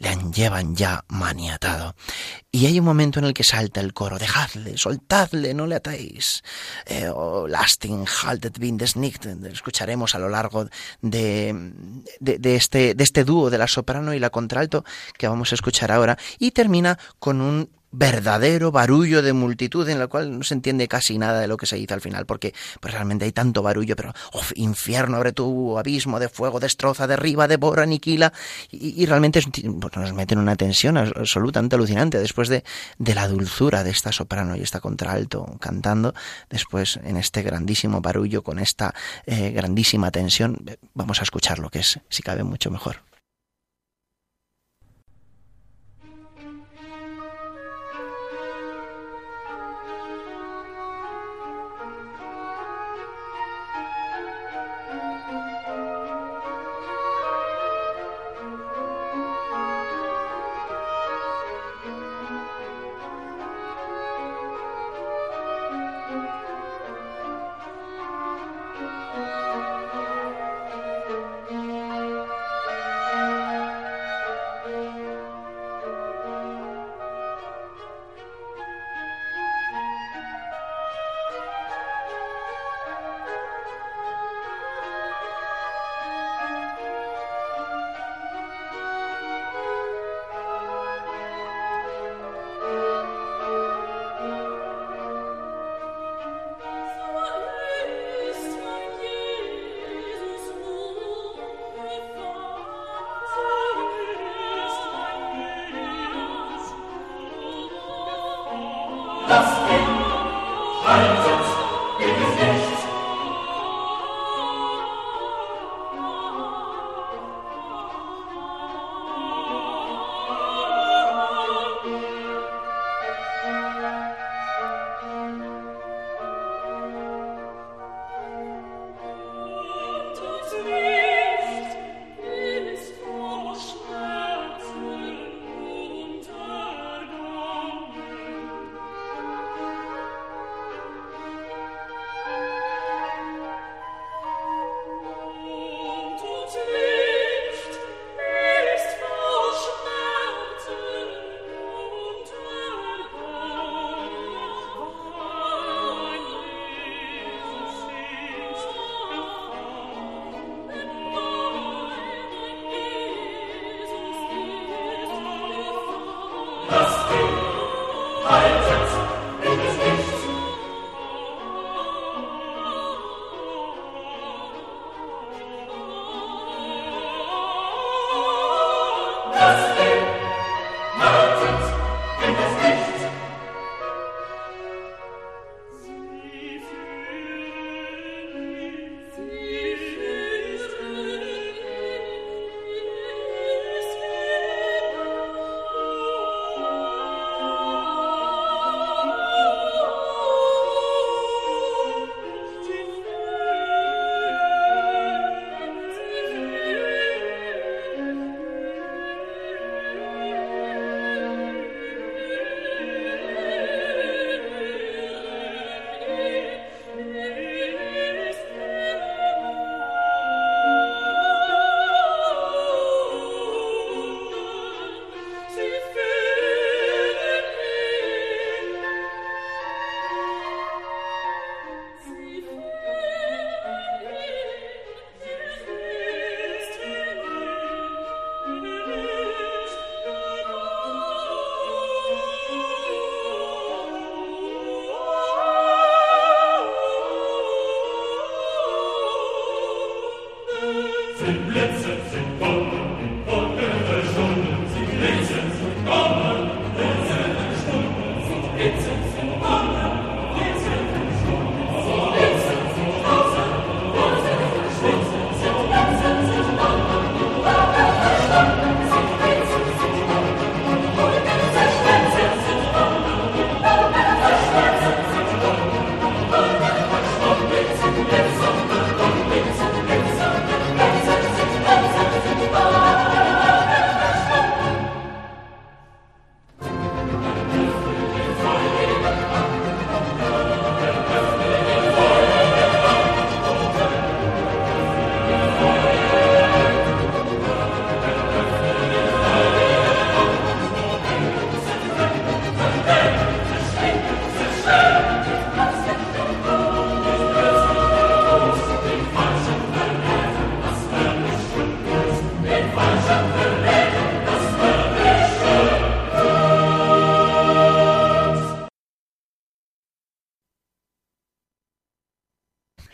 le 0.01 0.17
llevan 0.33 0.75
ya 0.75 1.05
maniatado. 1.09 1.95
Y 2.51 2.67
hay 2.67 2.79
un 2.79 2.87
momento 2.87 3.19
en 3.19 3.27
el 3.27 3.35
que 3.35 3.45
salta 3.45 3.81
el 3.81 3.93
coro, 3.93 4.19
dejadle, 4.19 4.77
soltadle, 4.77 5.55
no 5.55 5.67
le 5.67 5.77
atéis. 5.77 6.43
Eh, 6.87 7.09
oh, 7.15 7.47
lasting, 7.47 8.07
haltet, 8.07 8.59
bin 8.59 8.79
escucharemos 8.81 10.15
a 10.15 10.19
lo 10.19 10.29
largo 10.29 10.67
de, 11.03 11.73
de, 12.19 12.57
este, 12.57 12.95
de 12.95 13.05
este 13.05 13.25
dúo 13.25 13.51
de 13.51 13.59
la 13.59 13.69
soprano 13.69 14.15
y 14.15 14.19
la 14.19 14.31
contralto 14.31 14.85
que 15.19 15.29
vamos 15.29 15.53
a 15.53 15.55
escuchar 15.55 15.93
ahora. 15.93 16.19
Y 16.39 16.53
termina 16.53 16.99
con 17.19 17.43
un 17.43 17.69
verdadero 17.93 18.71
barullo 18.71 19.23
de 19.23 19.33
multitud 19.33 19.89
en 19.89 19.99
la 19.99 20.07
cual 20.07 20.39
no 20.39 20.45
se 20.45 20.55
entiende 20.55 20.89
casi 20.89 21.19
nada 21.19 21.41
de 21.41 21.49
lo 21.49 21.57
que 21.57 21.67
se 21.67 21.77
dice 21.77 21.95
al 21.95 22.01
final, 22.01 22.27
porque 22.27 22.55
pues, 22.81 22.95
realmente 22.95 23.25
hay 23.25 23.33
tanto 23.33 23.63
barullo, 23.63 23.97
pero 23.97 24.13
infierno, 24.55 25.17
abre 25.17 25.33
tu 25.33 25.79
abismo 25.79 26.21
de 26.21 26.29
fuego, 26.29 26.61
destroza, 26.61 27.07
derriba, 27.07 27.49
devora, 27.49 27.83
aniquila, 27.83 28.33
y, 28.71 29.05
realmente 29.07 29.41
pues, 29.43 29.97
nos 29.97 30.13
mete 30.13 30.35
en 30.35 30.41
una 30.41 30.57
tensión 30.57 30.97
absolutamente 30.97 31.77
alucinante 31.77 32.19
después 32.19 32.49
de, 32.49 32.65
de 32.99 33.15
la 33.15 33.29
dulzura 33.29 33.85
de 33.85 33.91
esta 33.91 34.13
soprano 34.13 34.57
y 34.57 34.63
esta 34.63 34.81
contralto 34.81 35.57
cantando, 35.61 36.15
después 36.49 36.99
en 37.03 37.17
este 37.17 37.43
grandísimo 37.43 38.01
barullo, 38.01 38.43
con 38.43 38.59
esta 38.59 38.95
eh, 39.27 39.51
grandísima 39.51 40.11
tensión, 40.11 40.65
vamos 40.95 41.21
a 41.21 41.23
escuchar 41.23 41.59
lo 41.59 41.71
que 41.71 41.81
es, 41.81 42.01
si 42.09 42.23
cabe, 42.23 42.45
mucho 42.45 42.71
mejor. 42.71 43.10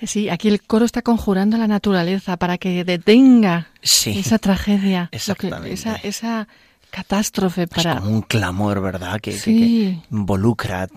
Sí, 0.03 0.29
aquí 0.29 0.49
el 0.49 0.63
coro 0.63 0.85
está 0.85 1.03
conjurando 1.03 1.57
a 1.57 1.59
la 1.59 1.67
naturaleza 1.69 2.37
para 2.37 2.59
que 2.59 2.85
detenga 2.85 3.69
Sí. 3.83 4.19
esa 4.19 4.39
tragedia, 4.39 5.09
que- 5.11 5.73
esa, 5.73 5.97
esa 5.97 6.49
catástrofe 6.91 7.67
para... 7.67 7.95
Es 7.95 8.01
como 8.01 8.11
un 8.13 8.23
clamor, 8.23 8.81
¿verdad? 8.81 9.21
Que, 9.21 9.33
que- 9.33 9.39
Sí. 9.39 10.01
que 10.09 10.15
involucra 10.17 10.89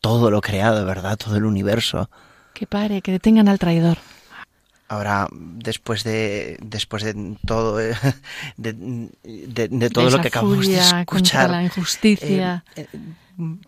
todo 0.00 0.30
lo 0.30 0.40
creado, 0.40 0.84
¿verdad? 0.84 1.16
Todo 1.16 1.36
el 1.36 1.44
universo. 1.44 2.10
Que 2.54 2.66
pare, 2.66 3.00
que 3.02 3.12
detengan 3.12 3.48
al 3.48 3.58
traidor. 3.58 3.98
Ahora, 4.88 5.26
después 5.32 6.04
de 6.04 6.58
después 6.60 7.02
de 7.02 7.36
todo 7.46 7.80
eh, 7.80 7.94
de, 8.58 8.74
de- 8.74 9.68
de 9.68 9.90
todo 9.90 10.10
lo 10.10 10.20
que 10.20 10.28
acabamos 10.28 10.66
de 10.66 10.78
escuchar, 10.78 11.48
la 11.50 11.62
injusticia. 11.64 12.62
eh, 12.76 12.86
eh, 12.92 12.98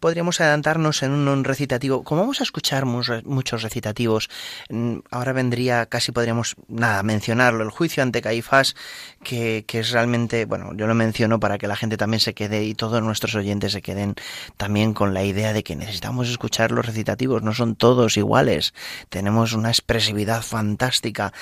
podríamos 0.00 0.40
adelantarnos 0.40 1.02
en 1.02 1.12
un, 1.12 1.44
recitativo. 1.44 2.04
Como 2.04 2.22
vamos 2.22 2.40
a 2.40 2.44
escuchar 2.44 2.84
muchos 2.86 3.62
recitativos, 3.62 4.28
mm, 4.70 4.98
ahora 5.10 5.32
vendría, 5.32 5.86
casi 5.86 6.12
podríamos, 6.12 6.56
nada, 6.68 7.02
mencionarlo, 7.02 7.64
el 7.64 7.70
juicio 7.70 8.02
ante 8.02 8.22
Caifás, 8.22 8.74
que, 9.22 9.64
que 9.66 9.80
es 9.80 9.90
realmente, 9.90 10.44
bueno, 10.44 10.72
yo 10.74 10.86
lo 10.86 10.94
menciono 10.94 11.40
para 11.40 11.58
que 11.58 11.68
la 11.68 11.76
gente 11.76 11.96
también 11.96 12.20
se 12.20 12.34
quede 12.34 12.64
y 12.64 12.74
todos 12.74 13.02
nuestros 13.02 13.34
oyentes 13.34 13.72
se 13.72 13.82
queden 13.82 14.14
también 14.56 14.94
con 14.94 15.14
la 15.14 15.24
idea 15.24 15.52
de 15.52 15.62
que 15.62 15.76
necesitamos 15.76 16.28
escuchar 16.28 16.70
los 16.70 16.86
recitativos, 16.86 17.42
no 17.42 17.54
son 17.54 17.76
todos 17.76 18.16
iguales, 18.16 18.74
tenemos 19.08 19.52
una 19.52 19.68
expresividad 19.70 20.42
fantástica 20.42 21.32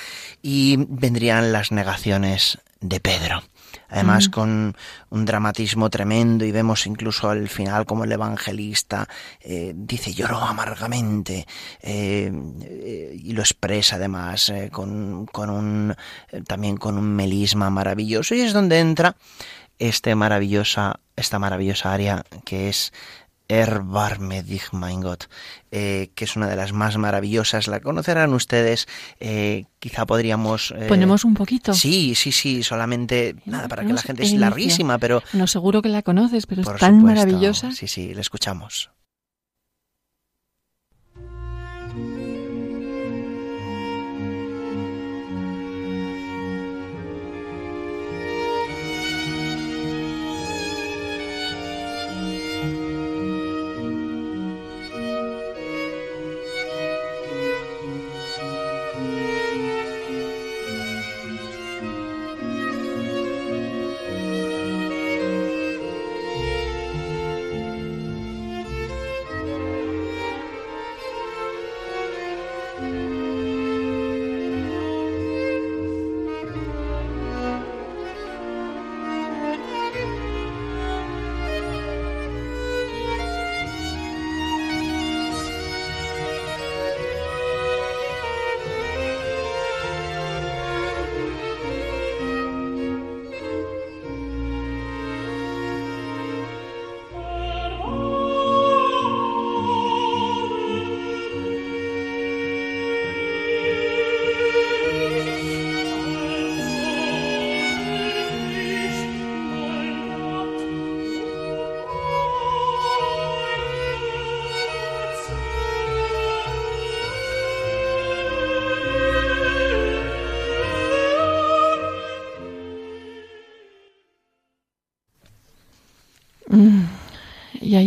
y 0.41 0.77
vendrían 0.89 1.51
las 1.51 1.71
negaciones 1.71 2.59
de 2.81 2.99
Pedro. 2.99 3.43
Además, 3.93 4.27
con 4.27 4.75
un 5.11 5.25
dramatismo 5.25 5.87
tremendo 5.91 6.45
y 6.45 6.51
vemos 6.51 6.87
incluso 6.87 7.29
al 7.29 7.47
final 7.47 7.85
como 7.85 8.05
el 8.05 8.11
evangelista 8.11 9.07
eh, 9.39 9.71
dice 9.75 10.15
lloró 10.15 10.39
amargamente 10.39 11.45
eh, 11.79 12.31
eh, 12.63 13.15
y 13.23 13.33
lo 13.33 13.43
expresa 13.43 13.97
además 13.97 14.49
eh, 14.49 14.69
con, 14.71 15.27
con 15.27 15.51
un 15.51 15.95
también 16.47 16.77
con 16.77 16.97
un 16.97 17.15
melisma 17.15 17.69
maravilloso. 17.69 18.33
Y 18.33 18.41
es 18.41 18.53
donde 18.53 18.79
entra 18.79 19.15
este 19.77 20.15
maravillosa 20.15 20.99
esta 21.15 21.37
maravillosa 21.37 21.93
área 21.93 22.23
que 22.45 22.69
es 22.69 22.93
Erbarme 23.49 24.41
dich 24.41 24.71
mein 24.71 25.01
Gott, 25.01 25.29
eh, 25.71 26.11
que 26.15 26.23
es 26.25 26.35
una 26.35 26.47
de 26.47 26.55
las 26.55 26.71
más 26.71 26.97
maravillosas, 26.97 27.67
la 27.67 27.81
conocerán 27.81 28.33
ustedes, 28.33 28.87
eh, 29.19 29.65
quizá 29.79 30.05
podríamos... 30.05 30.73
eh, 30.77 30.85
Ponemos 30.87 31.25
un 31.25 31.33
poquito. 31.33 31.73
Sí, 31.73 32.15
sí, 32.15 32.31
sí, 32.31 32.63
solamente 32.63 33.35
nada, 33.45 33.67
para 33.67 33.85
que 33.85 33.93
la 33.93 34.01
gente 34.01 34.23
es 34.23 34.33
larguísima, 34.33 34.97
pero 34.97 35.21
No, 35.33 35.45
seguro 35.47 35.81
que 35.81 35.89
la 35.89 36.01
conoces, 36.03 36.45
pero 36.47 36.61
es 36.61 36.67
tan 36.67 36.99
supuesto, 36.99 37.05
maravillosa. 37.05 37.71
Sí, 37.73 37.87
sí, 37.87 38.13
la 38.13 38.21
escuchamos. 38.21 38.89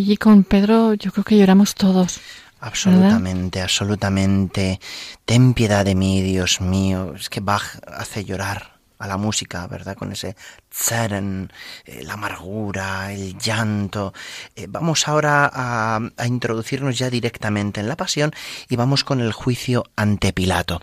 Allí 0.06 0.16
con 0.16 0.44
Pedro 0.44 0.94
yo 0.94 1.10
creo 1.10 1.24
que 1.24 1.36
lloramos 1.36 1.74
todos. 1.74 2.20
Absolutamente, 2.60 3.60
absolutamente. 3.60 4.78
Ten 5.24 5.52
piedad 5.52 5.84
de 5.84 5.96
mí, 5.96 6.22
Dios 6.22 6.60
mío. 6.60 7.14
Es 7.16 7.28
que 7.28 7.40
Bach 7.40 7.80
hace 7.88 8.24
llorar 8.24 8.78
a 8.98 9.08
la 9.08 9.16
música, 9.16 9.66
¿verdad? 9.66 9.96
Con 9.96 10.12
ese 10.12 10.36
zeren, 10.70 11.50
eh, 11.84 12.04
la 12.04 12.14
amargura, 12.14 13.12
el 13.12 13.36
llanto. 13.36 14.14
Eh, 14.54 14.66
vamos 14.68 15.08
ahora 15.08 15.50
a, 15.52 16.00
a 16.16 16.26
introducirnos 16.26 16.96
ya 16.96 17.10
directamente 17.10 17.80
en 17.80 17.88
la 17.88 17.96
pasión 17.96 18.30
y 18.68 18.76
vamos 18.76 19.02
con 19.02 19.20
el 19.20 19.32
juicio 19.32 19.84
ante 19.96 20.32
Pilato. 20.32 20.80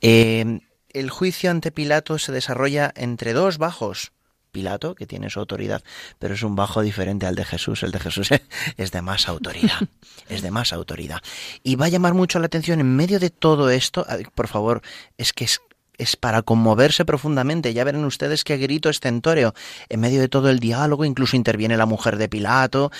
Eh, 0.00 0.60
el 0.90 1.10
juicio 1.10 1.50
ante 1.50 1.72
Pilato 1.72 2.18
se 2.18 2.30
desarrolla 2.30 2.92
entre 2.94 3.32
dos 3.32 3.58
bajos. 3.58 4.12
Pilato, 4.50 4.94
que 4.94 5.06
tiene 5.06 5.30
su 5.30 5.40
autoridad, 5.40 5.82
pero 6.18 6.34
es 6.34 6.42
un 6.42 6.56
bajo 6.56 6.82
diferente 6.82 7.26
al 7.26 7.34
de 7.34 7.44
Jesús. 7.44 7.82
El 7.82 7.92
de 7.92 8.00
Jesús 8.00 8.30
es 8.76 8.90
de 8.90 9.02
más 9.02 9.28
autoridad, 9.28 9.80
es 10.28 10.42
de 10.42 10.50
más 10.50 10.72
autoridad. 10.72 11.20
Y 11.62 11.76
va 11.76 11.86
a 11.86 11.88
llamar 11.90 12.14
mucho 12.14 12.38
la 12.38 12.46
atención 12.46 12.80
en 12.80 12.96
medio 12.96 13.20
de 13.20 13.30
todo 13.30 13.70
esto, 13.70 14.06
por 14.34 14.48
favor, 14.48 14.82
es 15.18 15.32
que 15.32 15.44
es, 15.44 15.60
es 15.98 16.16
para 16.16 16.42
conmoverse 16.42 17.04
profundamente. 17.04 17.74
Ya 17.74 17.84
verán 17.84 18.04
ustedes 18.04 18.44
qué 18.44 18.56
grito 18.56 18.88
estentoreo. 18.88 19.54
En 19.88 20.00
medio 20.00 20.20
de 20.20 20.28
todo 20.28 20.50
el 20.50 20.60
diálogo, 20.60 21.04
incluso 21.04 21.36
interviene 21.36 21.76
la 21.76 21.86
mujer 21.86 22.16
de 22.16 22.28
Pilato, 22.28 22.90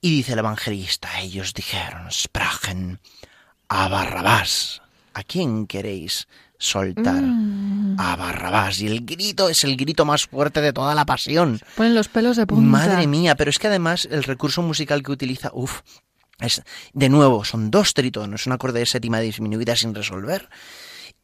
y 0.00 0.16
dice 0.16 0.32
el 0.32 0.40
evangelista, 0.40 1.20
ellos 1.20 1.54
dijeron, 1.54 2.10
sprachen 2.10 2.98
a 3.68 3.88
Barrabás. 3.88 4.82
¿A 5.14 5.22
quién 5.22 5.66
queréis 5.66 6.28
soltar? 6.58 7.22
Mm. 7.22 7.96
A 7.98 8.16
Barrabás. 8.16 8.80
Y 8.80 8.86
el 8.86 9.04
grito 9.04 9.48
es 9.48 9.64
el 9.64 9.76
grito 9.76 10.04
más 10.04 10.26
fuerte 10.26 10.60
de 10.60 10.72
toda 10.72 10.94
la 10.94 11.04
pasión. 11.04 11.60
Ponen 11.76 11.94
los 11.94 12.08
pelos 12.08 12.36
de 12.36 12.46
punta. 12.46 12.64
Madre 12.64 13.06
mía, 13.06 13.34
pero 13.34 13.50
es 13.50 13.58
que 13.58 13.66
además 13.66 14.08
el 14.10 14.22
recurso 14.24 14.62
musical 14.62 15.02
que 15.02 15.12
utiliza, 15.12 15.50
uff, 15.52 15.80
es, 16.40 16.62
de 16.92 17.08
nuevo, 17.08 17.44
son 17.44 17.70
dos 17.70 17.94
tritonos, 17.94 18.46
un 18.46 18.52
acorde 18.52 18.80
de 18.80 18.86
séptima 18.86 19.20
disminuida 19.20 19.76
sin 19.76 19.94
resolver. 19.94 20.48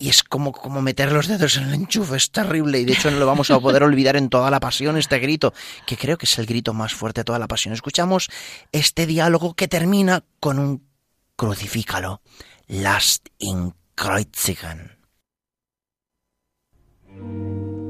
Y 0.01 0.11
es 0.11 0.23
como, 0.23 0.53
como 0.53 0.81
meter 0.81 1.11
los 1.11 1.27
dedos 1.27 1.57
en 1.57 1.65
el 1.65 1.75
enchufe, 1.75 2.17
es 2.17 2.31
terrible. 2.31 2.79
Y 2.79 2.85
de 2.85 2.93
hecho 2.93 3.11
no 3.11 3.19
lo 3.19 3.27
vamos 3.27 3.51
a 3.51 3.59
poder 3.59 3.83
olvidar 3.85 4.17
en 4.17 4.29
toda 4.29 4.51
la 4.51 4.61
pasión, 4.61 4.97
este 4.97 5.19
grito, 5.19 5.53
que 5.87 5.97
creo 5.97 6.17
que 6.17 6.27
es 6.27 6.39
el 6.39 6.47
grito 6.47 6.73
más 6.73 6.95
fuerte 6.95 7.23
de 7.23 7.25
toda 7.25 7.41
la 7.41 7.49
pasión. 7.49 7.75
Escuchamos 7.75 8.29
este 8.71 9.07
diálogo 9.07 9.55
que 9.55 9.67
termina 9.67 10.23
con 10.39 10.61
un 10.61 10.87
crucifícalo. 11.35 12.21
Last 12.69 13.29
in 13.39 13.75
kreuzigen. 13.99 14.91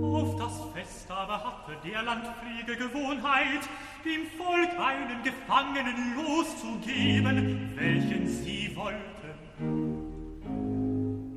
Auf 0.03 0.37
das 0.39 0.55
Fest 0.73 1.11
aber 1.11 1.45
hatte 1.45 1.77
der 1.87 2.03
Landfliege 2.03 2.77
Gewohnheit, 2.77 3.69
dem 4.07 4.27
Volk 4.39 4.71
einen 4.81 5.23
Gefangenen 5.23 6.17
loszugeben, 6.17 7.73
welchen 7.77 8.27
sie 8.27 8.75
wollten. 8.75 9.35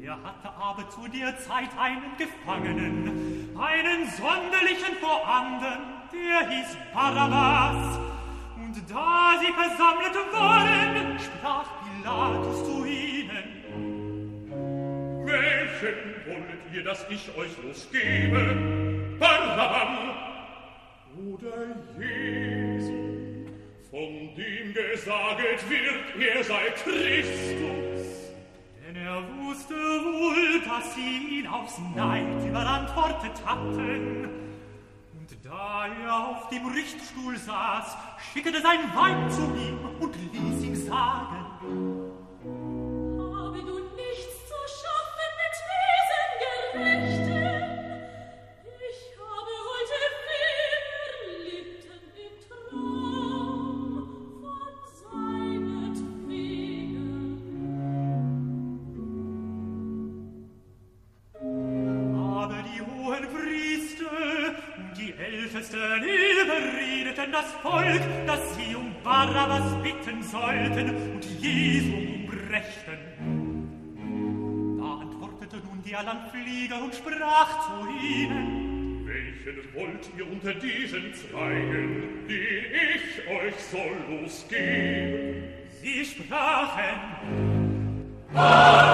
Er 0.02 0.24
hatte 0.24 0.50
aber 0.50 0.90
zu 0.90 1.06
der 1.10 1.38
Zeit 1.40 1.70
einen 1.78 2.16
Gefangenen, 2.18 3.50
einen 3.60 4.10
sonderlichen 4.10 4.96
vorhanden, 5.02 5.82
der 6.14 6.50
hieß 6.50 6.78
Barabbas. 6.94 8.00
Und 8.56 8.76
da 8.90 9.38
sie 9.42 9.52
versammelt 9.52 10.16
wurden, 10.32 11.20
sprach 11.20 11.68
Pilatus 11.84 12.64
zu 12.64 12.86
ihnen, 12.86 13.51
Welchen 15.32 16.26
wollet 16.26 16.60
ihr, 16.74 16.84
dass 16.84 17.06
ich 17.10 17.34
euch 17.38 17.52
losgebe? 17.64 19.18
Barabbam 19.18 20.12
oder 21.16 21.76
Jesu, 21.98 23.46
von 23.90 24.36
dem 24.36 24.74
gesaget 24.74 25.70
wird, 25.70 26.36
er 26.36 26.44
sei 26.44 26.70
Christus? 26.72 28.34
Denn 28.86 28.96
er 28.98 29.24
wusste 29.40 29.74
wohl, 29.74 30.62
dass 30.66 30.96
sie 30.96 31.40
ihn 31.40 31.48
aufs 31.48 31.80
Neid 31.96 32.46
überantwortet 32.46 33.46
hatten. 33.46 34.26
Und 35.14 35.46
da 35.46 35.88
er 36.04 36.28
auf 36.28 36.50
dem 36.50 36.66
Richtstuhl 36.66 37.38
saß, 37.38 37.96
schickte 38.34 38.62
sein 38.62 38.80
Weib 38.94 39.32
zu 39.32 39.44
ihm 39.44 39.80
und 40.02 40.14
ließ 40.34 40.64
ihm 40.66 40.76
sagen, 40.76 42.01
Ältesten 65.62 66.04
überredeten 66.42 67.32
das 67.32 67.52
Volk, 67.62 68.02
dass 68.26 68.40
sie 68.56 68.76
um 68.76 68.96
Barabbas 69.04 69.76
bitten 69.84 70.24
sollten 70.24 70.90
und 71.14 71.24
Jesu 71.40 71.98
umbrächten. 71.98 72.98
Da 74.80 75.02
antwortete 75.02 75.58
nun 75.58 75.84
der 75.88 76.02
Landflieger 76.02 76.82
und 76.84 76.96
sprach 76.96 77.68
zu 77.68 77.88
ihnen, 78.04 79.06
Welchen 79.06 79.58
wollt 79.76 80.10
ihr 80.18 80.32
unter 80.32 80.54
diesen 80.56 81.14
zeigen, 81.14 82.26
den 82.28 82.66
ich 82.96 83.28
euch 83.30 83.56
soll 83.70 83.98
losgeben? 84.10 85.44
Sie 85.80 86.04
sprachen, 86.06 87.22
Pilatus 88.34 88.91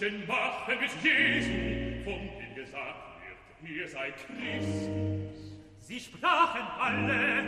Menschen 0.00 0.26
machen 0.26 0.78
mit 0.80 0.90
Jesu, 1.02 2.04
von 2.04 2.20
dem 2.38 2.54
gesagt 2.54 3.20
wird, 3.60 3.70
ihr 3.70 3.88
seid 3.88 4.14
Christus. 4.16 5.60
Sie 5.80 6.00
sprachen 6.00 6.66
alle, 6.80 7.44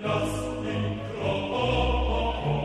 lasst 0.00 0.64
ihn 0.64 1.00
Kreuz. 1.16 2.61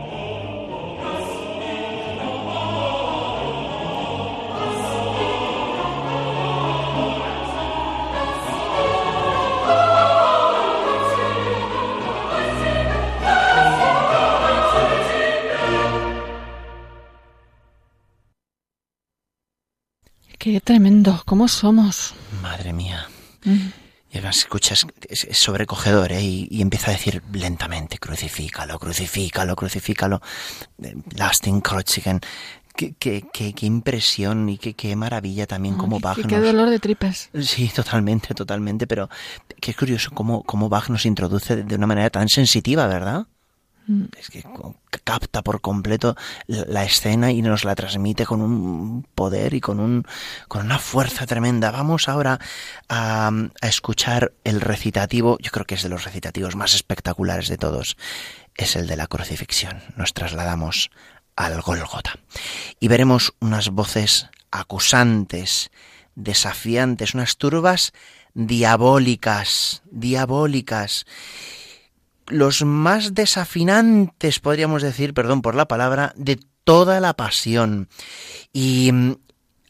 Qué 20.50 20.62
tremendo, 20.62 21.22
¿cómo 21.26 21.46
somos? 21.46 22.14
Madre 22.40 22.72
mía. 22.72 23.06
Y 23.44 24.16
además 24.16 24.38
escuchas, 24.38 24.86
es, 25.06 25.24
es 25.24 25.36
sobrecogedor, 25.36 26.10
¿eh? 26.12 26.22
Y, 26.22 26.48
y 26.50 26.62
empieza 26.62 26.90
a 26.90 26.94
decir 26.94 27.22
lentamente, 27.34 27.98
crucifícalo, 27.98 28.78
crucifícalo, 28.78 29.54
crucifícalo, 29.54 30.22
eh, 30.82 30.96
Lasting 31.16 31.60
Kreuzigen. 31.60 32.20
Qué, 32.74 32.94
qué, 32.98 33.24
qué, 33.30 33.52
qué 33.52 33.66
impresión 33.66 34.48
y 34.48 34.56
qué, 34.56 34.72
qué 34.72 34.96
maravilla 34.96 35.46
también 35.46 35.74
cómo 35.74 36.00
Bach 36.00 36.16
nos... 36.16 36.26
qué 36.26 36.38
dolor 36.38 36.70
de 36.70 36.78
tripas. 36.78 37.28
Sí, 37.42 37.68
totalmente, 37.68 38.32
totalmente, 38.32 38.86
pero 38.86 39.10
qué 39.60 39.74
curioso 39.74 40.12
cómo, 40.14 40.44
cómo 40.44 40.70
Bach 40.70 40.88
nos 40.88 41.04
introduce 41.04 41.56
de 41.56 41.74
una 41.74 41.86
manera 41.86 42.08
tan 42.08 42.30
sensitiva, 42.30 42.86
¿verdad? 42.86 43.26
Es 44.18 44.28
que 44.28 44.44
capta 45.04 45.42
por 45.42 45.62
completo 45.62 46.14
la 46.46 46.84
escena 46.84 47.32
y 47.32 47.40
nos 47.40 47.64
la 47.64 47.74
transmite 47.74 48.26
con 48.26 48.42
un 48.42 49.06
poder 49.14 49.54
y 49.54 49.60
con 49.60 49.80
un 49.80 50.04
con 50.46 50.66
una 50.66 50.78
fuerza 50.78 51.26
tremenda. 51.26 51.70
Vamos 51.70 52.08
ahora 52.08 52.38
a, 52.88 53.30
escuchar 53.62 54.32
el 54.44 54.60
recitativo, 54.60 55.38
yo 55.40 55.50
creo 55.50 55.64
que 55.64 55.76
es 55.76 55.82
de 55.82 55.88
los 55.88 56.04
recitativos 56.04 56.54
más 56.54 56.74
espectaculares 56.74 57.48
de 57.48 57.56
todos. 57.56 57.96
Es 58.54 58.76
el 58.76 58.86
de 58.86 58.96
la 58.96 59.06
crucifixión. 59.06 59.82
Nos 59.96 60.12
trasladamos 60.12 60.90
al 61.34 61.60
Gólgota 61.62 62.18
y 62.80 62.88
veremos 62.88 63.32
unas 63.40 63.70
voces 63.70 64.28
acusantes, 64.50 65.70
desafiantes, 66.14 67.14
unas 67.14 67.38
turbas 67.38 67.92
diabólicas, 68.34 69.82
diabólicas 69.90 71.06
los 72.30 72.64
más 72.64 73.14
desafinantes, 73.14 74.40
podríamos 74.40 74.82
decir, 74.82 75.14
perdón 75.14 75.42
por 75.42 75.54
la 75.54 75.68
palabra, 75.68 76.12
de 76.16 76.38
toda 76.64 77.00
la 77.00 77.14
pasión. 77.14 77.88
Y 78.52 78.90
mm, 78.92 79.16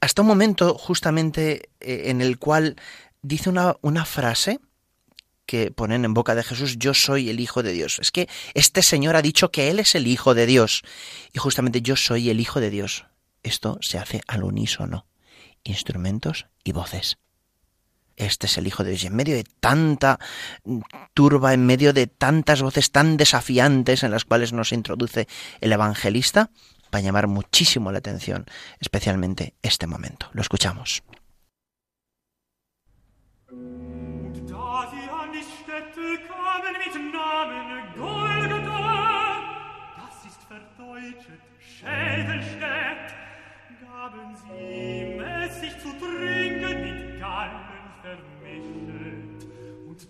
hasta 0.01 0.23
un 0.23 0.29
momento 0.29 0.75
justamente 0.75 1.71
eh, 1.81 2.05
en 2.07 2.21
el 2.21 2.39
cual 2.39 2.77
dice 3.23 3.51
una, 3.51 3.77
una 3.83 4.05
frase 4.05 4.61
que 5.47 5.71
ponen 5.71 6.05
en 6.05 6.13
boca 6.13 6.35
de 6.35 6.43
Jesús, 6.43 6.79
yo 6.79 6.93
soy 6.93 7.31
el 7.31 7.41
Hijo 7.41 7.63
de 7.63 7.73
Dios. 7.73 7.99
Es 8.01 8.11
que 8.11 8.29
este 8.55 8.83
Señor 8.83 9.17
ha 9.17 9.23
dicho 9.23 9.51
que 9.51 9.71
Él 9.71 9.79
es 9.79 9.95
el 9.95 10.07
Hijo 10.07 10.35
de 10.35 10.47
Dios. 10.47 10.83
Y 11.33 11.39
justamente 11.39 11.81
yo 11.81 11.97
soy 11.97 12.29
el 12.29 12.39
Hijo 12.39 12.61
de 12.61 12.71
Dios. 12.71 13.07
Esto 13.43 13.79
se 13.81 13.99
hace 13.99 14.21
al 14.27 14.45
unísono. 14.45 15.07
Instrumentos 15.65 16.47
y 16.65 16.73
voces 16.73 17.19
este 18.19 18.47
es 18.47 18.59
el 18.59 18.67
Hijo 18.67 18.85
de 18.85 18.91
Dios. 18.91 19.05
Y 19.05 19.07
en 19.07 19.17
medio 19.17 19.35
de 19.35 19.45
tanta 19.45 20.19
turba, 21.15 21.55
en 21.55 21.65
medio 21.65 21.93
de 21.93 22.07
tantas 22.07 22.63
voces 22.63 22.91
tan 22.91 23.17
desafiantes 23.17 24.03
en 24.03 24.11
las 24.11 24.25
cuales 24.25 24.53
nos 24.53 24.73
introduce 24.73 25.29
el 25.61 25.73
evangelista, 25.73 26.51
va 26.95 26.99
a 26.99 27.03
llamar 27.03 27.27
muchísimo 27.27 27.93
la 27.93 27.99
atención, 27.99 28.47
especialmente 28.81 29.55
este 29.63 29.87
momento. 29.87 30.29
Lo 30.33 30.43
escuchamos. 30.43 31.03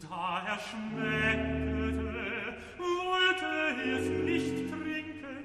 da 0.03 0.43
er 0.47 0.59
schmeckte, 0.59 2.09
wollte 2.79 3.51
es 3.97 4.09
nicht 4.25 4.69
trinken. 4.69 5.39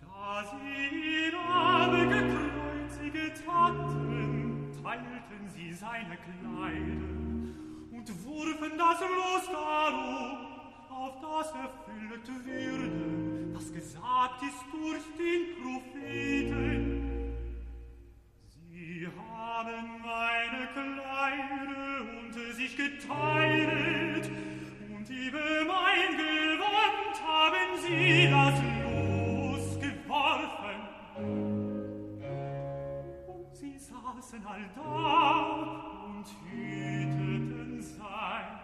Da 0.00 0.44
sie 0.50 1.28
ihn 1.28 1.34
aber 1.34 2.04
gekreuziget 2.06 3.42
hatten, 3.46 4.72
teilten 4.82 5.48
sie 5.54 5.72
seine 5.72 6.16
Kleider 6.16 7.10
und 7.92 8.24
wurfen 8.24 8.78
das 8.78 9.00
Los 9.00 9.46
darum, 9.50 10.38
auf 10.90 11.20
das 11.20 11.52
erfüllt 11.52 12.28
würde, 12.44 13.54
was 13.54 13.72
gesagt 13.72 14.42
ist 14.42 14.64
durch 14.72 15.04
den 15.16 15.62
Propheten. 15.62 17.09
Sie 19.00 19.06
haben 19.06 20.02
meine 20.02 20.66
Kleider 20.74 22.02
unter 22.22 22.52
sich 22.52 22.76
geteilt 22.76 24.30
und 24.94 25.08
über 25.08 25.38
mein 25.66 26.18
Gewand 26.18 27.16
haben 27.26 27.78
sie 27.80 28.28
das 28.28 28.60
Los 28.84 29.80
geworfen. 29.80 30.80
Und 33.26 33.56
sie 33.56 33.78
saßen 33.78 34.44
all 34.46 34.68
da 34.76 36.04
und 36.04 36.26
hüteten 36.52 37.80
sein. 37.80 38.59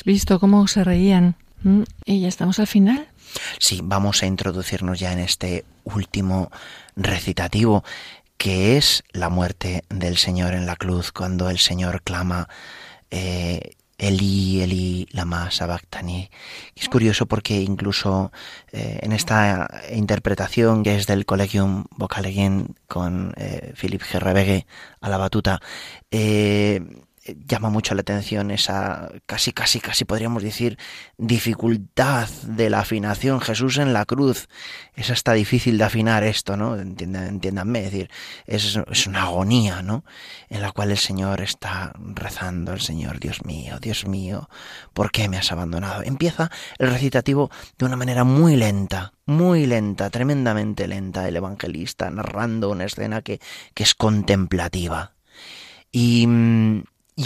¿Habéis 0.00 0.22
visto 0.22 0.40
cómo 0.40 0.66
se 0.66 0.82
reían? 0.82 1.36
¿Mm? 1.62 1.82
Y 2.06 2.20
ya 2.20 2.28
estamos 2.28 2.58
al 2.58 2.66
final. 2.66 3.06
Sí, 3.58 3.80
vamos 3.82 4.22
a 4.22 4.26
introducirnos 4.26 4.98
ya 4.98 5.12
en 5.12 5.18
este 5.18 5.64
último 5.84 6.50
recitativo 6.96 7.84
que 8.38 8.78
es 8.78 9.04
la 9.12 9.28
muerte 9.28 9.84
del 9.90 10.16
Señor 10.16 10.54
en 10.54 10.64
la 10.64 10.76
cruz, 10.76 11.12
cuando 11.12 11.50
el 11.50 11.58
Señor 11.58 12.00
clama 12.02 12.48
eh, 13.10 13.72
Eli, 13.98 14.62
Eli, 14.62 15.06
lama 15.12 15.50
sabactani. 15.50 16.30
Es 16.74 16.88
curioso 16.88 17.26
porque 17.26 17.60
incluso 17.60 18.32
eh, 18.72 19.00
en 19.02 19.12
esta 19.12 19.68
interpretación 19.92 20.82
que 20.82 20.96
es 20.96 21.06
del 21.06 21.26
Collegium 21.26 21.84
Vocalegen 21.90 22.76
con 22.88 23.34
eh, 23.36 23.74
Philip 23.78 24.00
Gerrebegue 24.00 24.66
a 25.02 25.10
la 25.10 25.18
batuta, 25.18 25.60
eh, 26.10 26.80
llama 27.24 27.68
mucho 27.68 27.94
la 27.94 28.00
atención 28.00 28.50
esa 28.50 29.10
casi, 29.26 29.52
casi, 29.52 29.80
casi 29.80 30.04
podríamos 30.04 30.42
decir 30.42 30.78
dificultad 31.18 32.28
de 32.44 32.70
la 32.70 32.80
afinación. 32.80 33.40
Jesús 33.40 33.78
en 33.78 33.92
la 33.92 34.04
cruz. 34.06 34.48
Es 34.94 35.10
hasta 35.10 35.32
difícil 35.32 35.78
de 35.78 35.84
afinar 35.84 36.24
esto, 36.24 36.56
¿no? 36.56 36.76
Entiéndanme, 36.76 37.80
es 37.80 37.84
decir, 37.92 38.10
es, 38.46 38.78
es 38.90 39.06
una 39.06 39.22
agonía, 39.22 39.82
¿no? 39.82 40.04
En 40.48 40.62
la 40.62 40.72
cual 40.72 40.90
el 40.90 40.98
Señor 40.98 41.40
está 41.40 41.92
rezando, 41.98 42.72
el 42.72 42.80
Señor, 42.80 43.20
Dios 43.20 43.44
mío, 43.44 43.78
Dios 43.80 44.06
mío, 44.06 44.48
¿por 44.92 45.10
qué 45.10 45.28
me 45.28 45.38
has 45.38 45.52
abandonado? 45.52 46.02
Empieza 46.02 46.50
el 46.78 46.90
recitativo 46.90 47.50
de 47.78 47.86
una 47.86 47.96
manera 47.96 48.24
muy 48.24 48.56
lenta, 48.56 49.12
muy 49.26 49.66
lenta, 49.66 50.10
tremendamente 50.10 50.88
lenta, 50.88 51.28
el 51.28 51.36
evangelista 51.36 52.10
narrando 52.10 52.70
una 52.70 52.84
escena 52.84 53.22
que, 53.22 53.40
que 53.74 53.82
es 53.82 53.94
contemplativa. 53.94 55.14
Y, 55.92 56.26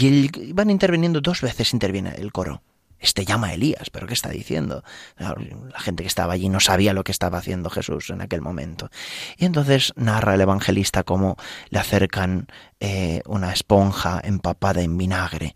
y 0.00 0.52
van 0.52 0.70
interviniendo 0.70 1.20
dos 1.20 1.40
veces, 1.40 1.72
interviene 1.72 2.14
el 2.16 2.32
coro. 2.32 2.62
Este 2.98 3.26
llama 3.26 3.48
a 3.48 3.52
Elías, 3.52 3.90
pero 3.90 4.06
¿qué 4.06 4.14
está 4.14 4.30
diciendo? 4.30 4.82
La 5.18 5.34
gente 5.78 6.02
que 6.02 6.08
estaba 6.08 6.32
allí 6.32 6.48
no 6.48 6.58
sabía 6.58 6.94
lo 6.94 7.04
que 7.04 7.12
estaba 7.12 7.36
haciendo 7.36 7.68
Jesús 7.68 8.08
en 8.08 8.22
aquel 8.22 8.40
momento. 8.40 8.88
Y 9.36 9.44
entonces 9.44 9.92
narra 9.96 10.34
el 10.34 10.40
evangelista 10.40 11.02
cómo 11.02 11.36
le 11.68 11.80
acercan 11.80 12.46
eh, 12.80 13.20
una 13.26 13.52
esponja 13.52 14.22
empapada 14.24 14.80
en 14.80 14.96
vinagre. 14.96 15.54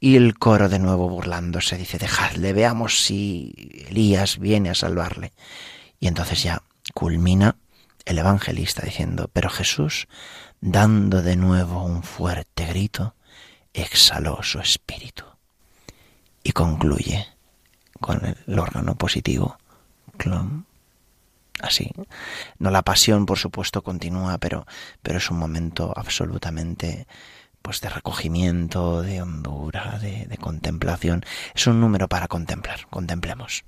Y 0.00 0.16
el 0.16 0.38
coro 0.38 0.70
de 0.70 0.78
nuevo 0.78 1.10
burlándose 1.10 1.76
dice, 1.76 1.98
dejadle, 1.98 2.54
veamos 2.54 3.02
si 3.02 3.52
Elías 3.88 4.38
viene 4.38 4.70
a 4.70 4.74
salvarle. 4.74 5.32
Y 6.00 6.06
entonces 6.06 6.42
ya 6.42 6.62
culmina 6.94 7.56
el 8.06 8.18
evangelista 8.18 8.82
diciendo, 8.82 9.28
pero 9.32 9.50
Jesús, 9.50 10.08
dando 10.62 11.20
de 11.20 11.36
nuevo 11.36 11.82
un 11.84 12.02
fuerte 12.02 12.64
grito, 12.64 13.14
exhaló 13.72 14.42
su 14.42 14.58
espíritu 14.60 15.24
y 16.42 16.52
concluye 16.52 17.26
con 18.00 18.24
el 18.24 18.58
órgano 18.58 18.94
positivo. 18.94 19.58
Clon. 20.16 20.66
Así. 21.60 21.90
No 22.58 22.70
la 22.70 22.82
pasión, 22.82 23.26
por 23.26 23.38
supuesto, 23.38 23.82
continúa, 23.82 24.38
pero, 24.38 24.66
pero 25.02 25.18
es 25.18 25.30
un 25.30 25.38
momento 25.38 25.92
absolutamente 25.96 27.06
pues 27.62 27.80
de 27.80 27.88
recogimiento, 27.88 29.02
de 29.02 29.20
hondura, 29.20 29.98
de, 29.98 30.26
de 30.26 30.36
contemplación. 30.38 31.24
Es 31.54 31.66
un 31.66 31.80
número 31.80 32.08
para 32.08 32.28
contemplar. 32.28 32.86
Contemplemos. 32.88 33.64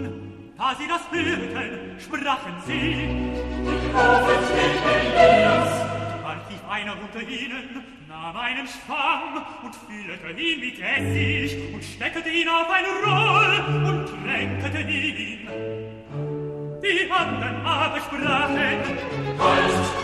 Stunden, 0.00 0.52
da 0.56 0.74
sie 0.78 0.88
das 0.88 1.02
hörten, 1.10 2.00
sprachen 2.00 2.54
sie, 2.66 3.08
die 3.64 3.88
Prophet 3.92 4.40
steht 4.48 4.78
Elias. 5.16 5.72
Bald 6.22 6.40
einer 6.70 6.96
unter 7.00 7.20
ihnen, 7.20 7.84
nahm 8.08 8.36
einen 8.36 8.66
Schwamm 8.66 9.44
und 9.62 9.74
füllte 9.74 10.40
ihn 10.40 10.60
mit 10.60 10.80
Essig 10.80 11.74
und 11.74 11.84
steckte 11.84 12.28
ihn 12.30 12.48
auf 12.48 12.68
ein 12.70 12.84
Roll 13.04 13.52
und 13.90 14.06
tränkte 14.24 14.80
ihn. 14.80 15.48
Die 16.82 17.10
anderen 17.10 17.66
aber 17.66 18.00
sprachen, 18.00 18.98
aber 19.38 20.00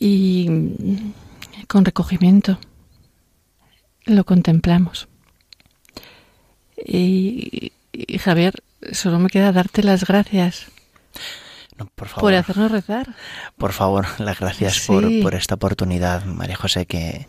y 0.00 0.48
con 1.66 1.84
recogimiento 1.84 2.58
lo 4.04 4.24
contemplamos. 4.24 5.08
Y, 6.76 7.72
y, 7.92 8.18
Javier, 8.18 8.54
solo 8.92 9.18
me 9.18 9.28
queda 9.28 9.52
darte 9.52 9.82
las 9.82 10.04
gracias 10.04 10.66
No, 11.76 11.86
por 11.94 12.08
favor. 12.08 12.20
por 12.22 12.34
hacernos 12.34 12.70
rezar. 12.70 13.14
Por 13.56 13.72
favor, 13.72 14.06
las 14.20 14.38
gracias 14.38 14.74
Sí. 14.76 14.86
por, 14.86 15.22
por 15.22 15.34
esta 15.34 15.56
oportunidad, 15.56 16.24
María 16.24 16.56
José, 16.56 16.86
que, 16.86 17.26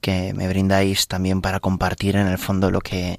que 0.00 0.32
me 0.34 0.46
brindáis 0.48 1.08
también 1.08 1.40
para 1.40 1.60
compartir 1.60 2.16
en 2.16 2.28
el 2.28 2.38
fondo 2.38 2.70
lo 2.70 2.80
que, 2.80 3.18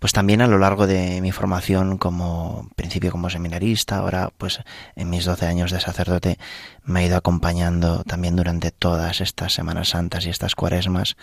pues 0.00 0.14
también 0.14 0.40
a 0.40 0.46
lo 0.46 0.58
largo 0.58 0.86
de 0.86 1.20
mi 1.20 1.30
formación 1.30 1.98
como 1.98 2.68
principio 2.74 3.12
como 3.12 3.28
seminarista, 3.28 3.98
ahora 3.98 4.30
pues 4.36 4.60
en 4.96 5.10
mis 5.10 5.26
12 5.26 5.46
años 5.46 5.70
de 5.70 5.78
sacerdote 5.78 6.38
me 6.82 7.00
ha 7.00 7.06
ido 7.06 7.16
acompañando 7.18 8.02
también 8.04 8.34
durante 8.34 8.70
todas 8.72 9.20
estas 9.20 9.52
Semanas 9.52 9.90
Santas 9.90 10.24
y 10.24 10.30
estas 10.30 10.54
cuaresmas, 10.54 11.16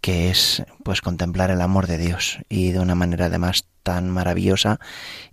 que 0.00 0.30
es 0.30 0.62
pues 0.84 1.00
contemplar 1.00 1.50
el 1.50 1.60
amor 1.60 1.88
de 1.88 1.98
Dios 1.98 2.38
y 2.48 2.70
de 2.70 2.78
una 2.78 2.94
manera 2.94 3.26
además 3.26 3.66
tan 3.82 4.08
maravillosa 4.08 4.78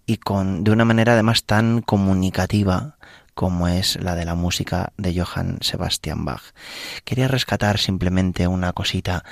y 0.07 0.17
con 0.17 0.63
de 0.63 0.71
una 0.71 0.83
manera 0.83 1.13
además 1.13 1.43
tan 1.43 1.83
comunicativa 1.83 2.97
como 3.39 3.69
es 3.69 3.97
la 4.03 4.15
de 4.15 4.25
la 4.25 4.35
música 4.35 4.91
de 4.97 5.17
Johann 5.17 5.59
Sebastian 5.61 6.25
Bach. 6.25 6.41
Quería 7.05 7.29
rescatar 7.29 7.77
simplemente 7.77 8.45
una 8.47 8.73
cosita 8.73 9.23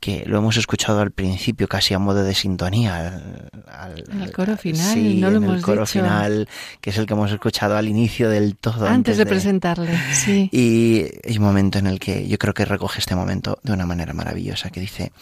que 0.00 0.24
lo 0.24 0.38
hemos 0.38 0.56
escuchado 0.56 1.00
al 1.00 1.10
principio 1.10 1.68
casi 1.68 1.92
a 1.92 1.98
modo 1.98 2.24
de 2.24 2.34
sintonía. 2.34 3.20
Al, 3.68 4.04
En 4.10 4.22
el 4.22 4.32
coro 4.32 4.56
final, 4.56 4.94
sí, 4.94 5.20
no 5.20 5.30
lo 5.30 5.36
en 5.36 5.44
el 5.44 5.60
coro 5.60 5.82
dicho. 5.82 5.92
final, 5.92 6.48
que 6.80 6.88
es 6.88 6.96
el 6.96 7.04
que 7.04 7.12
hemos 7.12 7.30
escuchado 7.32 7.76
al 7.76 7.86
inicio 7.86 8.30
del 8.30 8.56
todo. 8.56 8.86
Antes 8.86 9.18
de 9.18 9.26
presentarle, 9.26 9.94
sí. 10.14 10.48
Y 10.52 11.04
hay 11.28 11.36
un 11.36 11.44
momento 11.44 11.78
en 11.78 11.86
el 11.86 12.00
que 12.00 12.26
yo 12.26 12.38
creo 12.38 12.54
que 12.54 12.64
recoge 12.64 13.00
este 13.00 13.14
momento 13.14 13.58
de 13.62 13.74
una 13.74 13.84
manera 13.84 14.14
maravillosa, 14.14 14.70
que 14.70 14.80
dice, 14.80 15.12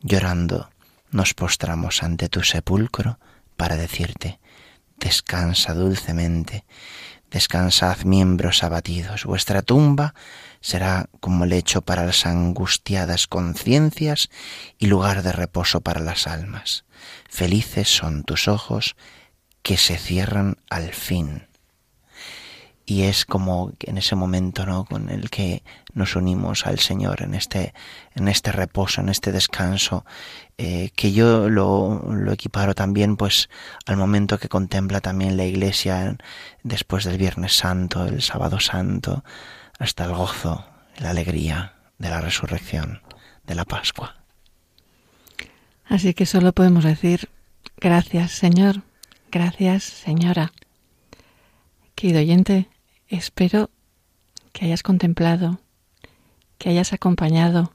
llorando, 0.00 0.68
nos 1.12 1.32
postramos 1.32 2.02
ante 2.02 2.28
tu 2.28 2.42
sepulcro 2.42 3.20
para 3.56 3.76
decirte, 3.76 4.40
descansa 4.98 5.74
dulcemente, 5.74 6.64
descansad 7.34 8.04
miembros 8.04 8.62
abatidos, 8.62 9.24
vuestra 9.24 9.62
tumba 9.62 10.14
será 10.60 11.06
como 11.18 11.46
lecho 11.46 11.82
para 11.82 12.06
las 12.06 12.26
angustiadas 12.26 13.26
conciencias 13.26 14.30
y 14.78 14.86
lugar 14.86 15.24
de 15.24 15.32
reposo 15.32 15.80
para 15.80 15.98
las 15.98 16.28
almas. 16.28 16.84
Felices 17.28 17.88
son 17.88 18.22
tus 18.22 18.46
ojos 18.46 18.94
que 19.62 19.76
se 19.76 19.98
cierran 19.98 20.58
al 20.70 20.92
fin 20.92 21.48
y 22.86 23.02
es 23.02 23.24
como 23.24 23.72
en 23.80 23.98
ese 23.98 24.14
momento 24.14 24.66
no 24.66 24.84
con 24.84 25.08
el 25.08 25.30
que 25.30 25.62
nos 25.94 26.16
unimos 26.16 26.66
al 26.66 26.78
Señor 26.78 27.22
en 27.22 27.34
este 27.34 27.72
en 28.14 28.28
este 28.28 28.52
reposo 28.52 29.00
en 29.00 29.08
este 29.08 29.32
descanso 29.32 30.04
eh, 30.58 30.90
que 30.94 31.12
yo 31.12 31.48
lo, 31.48 32.02
lo 32.12 32.32
equiparo 32.32 32.74
también 32.74 33.16
pues 33.16 33.48
al 33.86 33.96
momento 33.96 34.38
que 34.38 34.48
contempla 34.48 35.00
también 35.00 35.36
la 35.36 35.44
Iglesia 35.44 36.16
después 36.62 37.04
del 37.04 37.18
Viernes 37.18 37.56
Santo 37.56 38.06
el 38.06 38.20
Sábado 38.20 38.60
Santo 38.60 39.24
hasta 39.78 40.04
el 40.04 40.12
gozo 40.12 40.64
la 40.98 41.10
alegría 41.10 41.74
de 41.98 42.10
la 42.10 42.20
resurrección 42.20 43.00
de 43.46 43.54
la 43.54 43.64
Pascua. 43.64 44.16
Así 45.86 46.14
que 46.14 46.26
solo 46.26 46.52
podemos 46.52 46.84
decir 46.84 47.28
gracias, 47.78 48.32
Señor, 48.32 48.82
gracias, 49.30 49.84
Señora. 49.84 50.52
Querido 51.94 52.20
oyente, 52.20 52.68
espero 53.08 53.70
que 54.52 54.66
hayas 54.66 54.82
contemplado, 54.82 55.60
que 56.58 56.70
hayas 56.70 56.92
acompañado. 56.92 57.72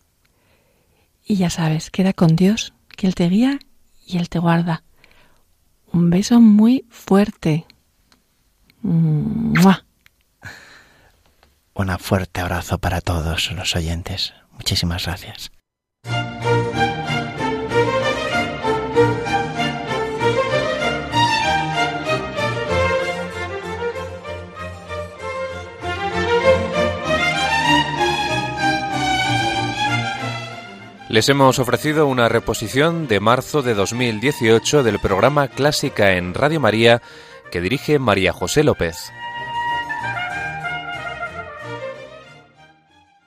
Y 1.25 1.35
ya 1.35 1.49
sabes, 1.49 1.91
queda 1.91 2.13
con 2.13 2.35
Dios, 2.35 2.73
que 2.95 3.07
Él 3.07 3.15
te 3.15 3.29
guía 3.29 3.59
y 4.05 4.17
Él 4.17 4.29
te 4.29 4.39
guarda. 4.39 4.83
Un 5.91 6.09
beso 6.09 6.39
muy 6.39 6.85
fuerte. 6.89 7.65
¡Mua! 8.81 9.85
un 11.79 11.97
fuerte 11.97 12.41
abrazo 12.41 12.77
para 12.77 12.99
todos 12.99 13.51
los 13.51 13.75
oyentes 13.75 14.33
muchísimas 14.51 15.05
gracias 15.05 15.49
Les 31.09 31.27
hemos 31.27 31.57
ofrecido 31.57 32.05
una 32.05 32.29
reposición 32.29 33.07
de 33.07 33.19
marzo 33.19 33.63
de 33.63 33.73
2018 33.73 34.83
del 34.83 34.99
programa 34.99 35.47
Clásica 35.47 36.15
en 36.15 36.35
Radio 36.35 36.59
María 36.59 37.01
que 37.51 37.61
dirige 37.61 37.97
María 37.97 38.31
José 38.31 38.63
López. 38.63 39.11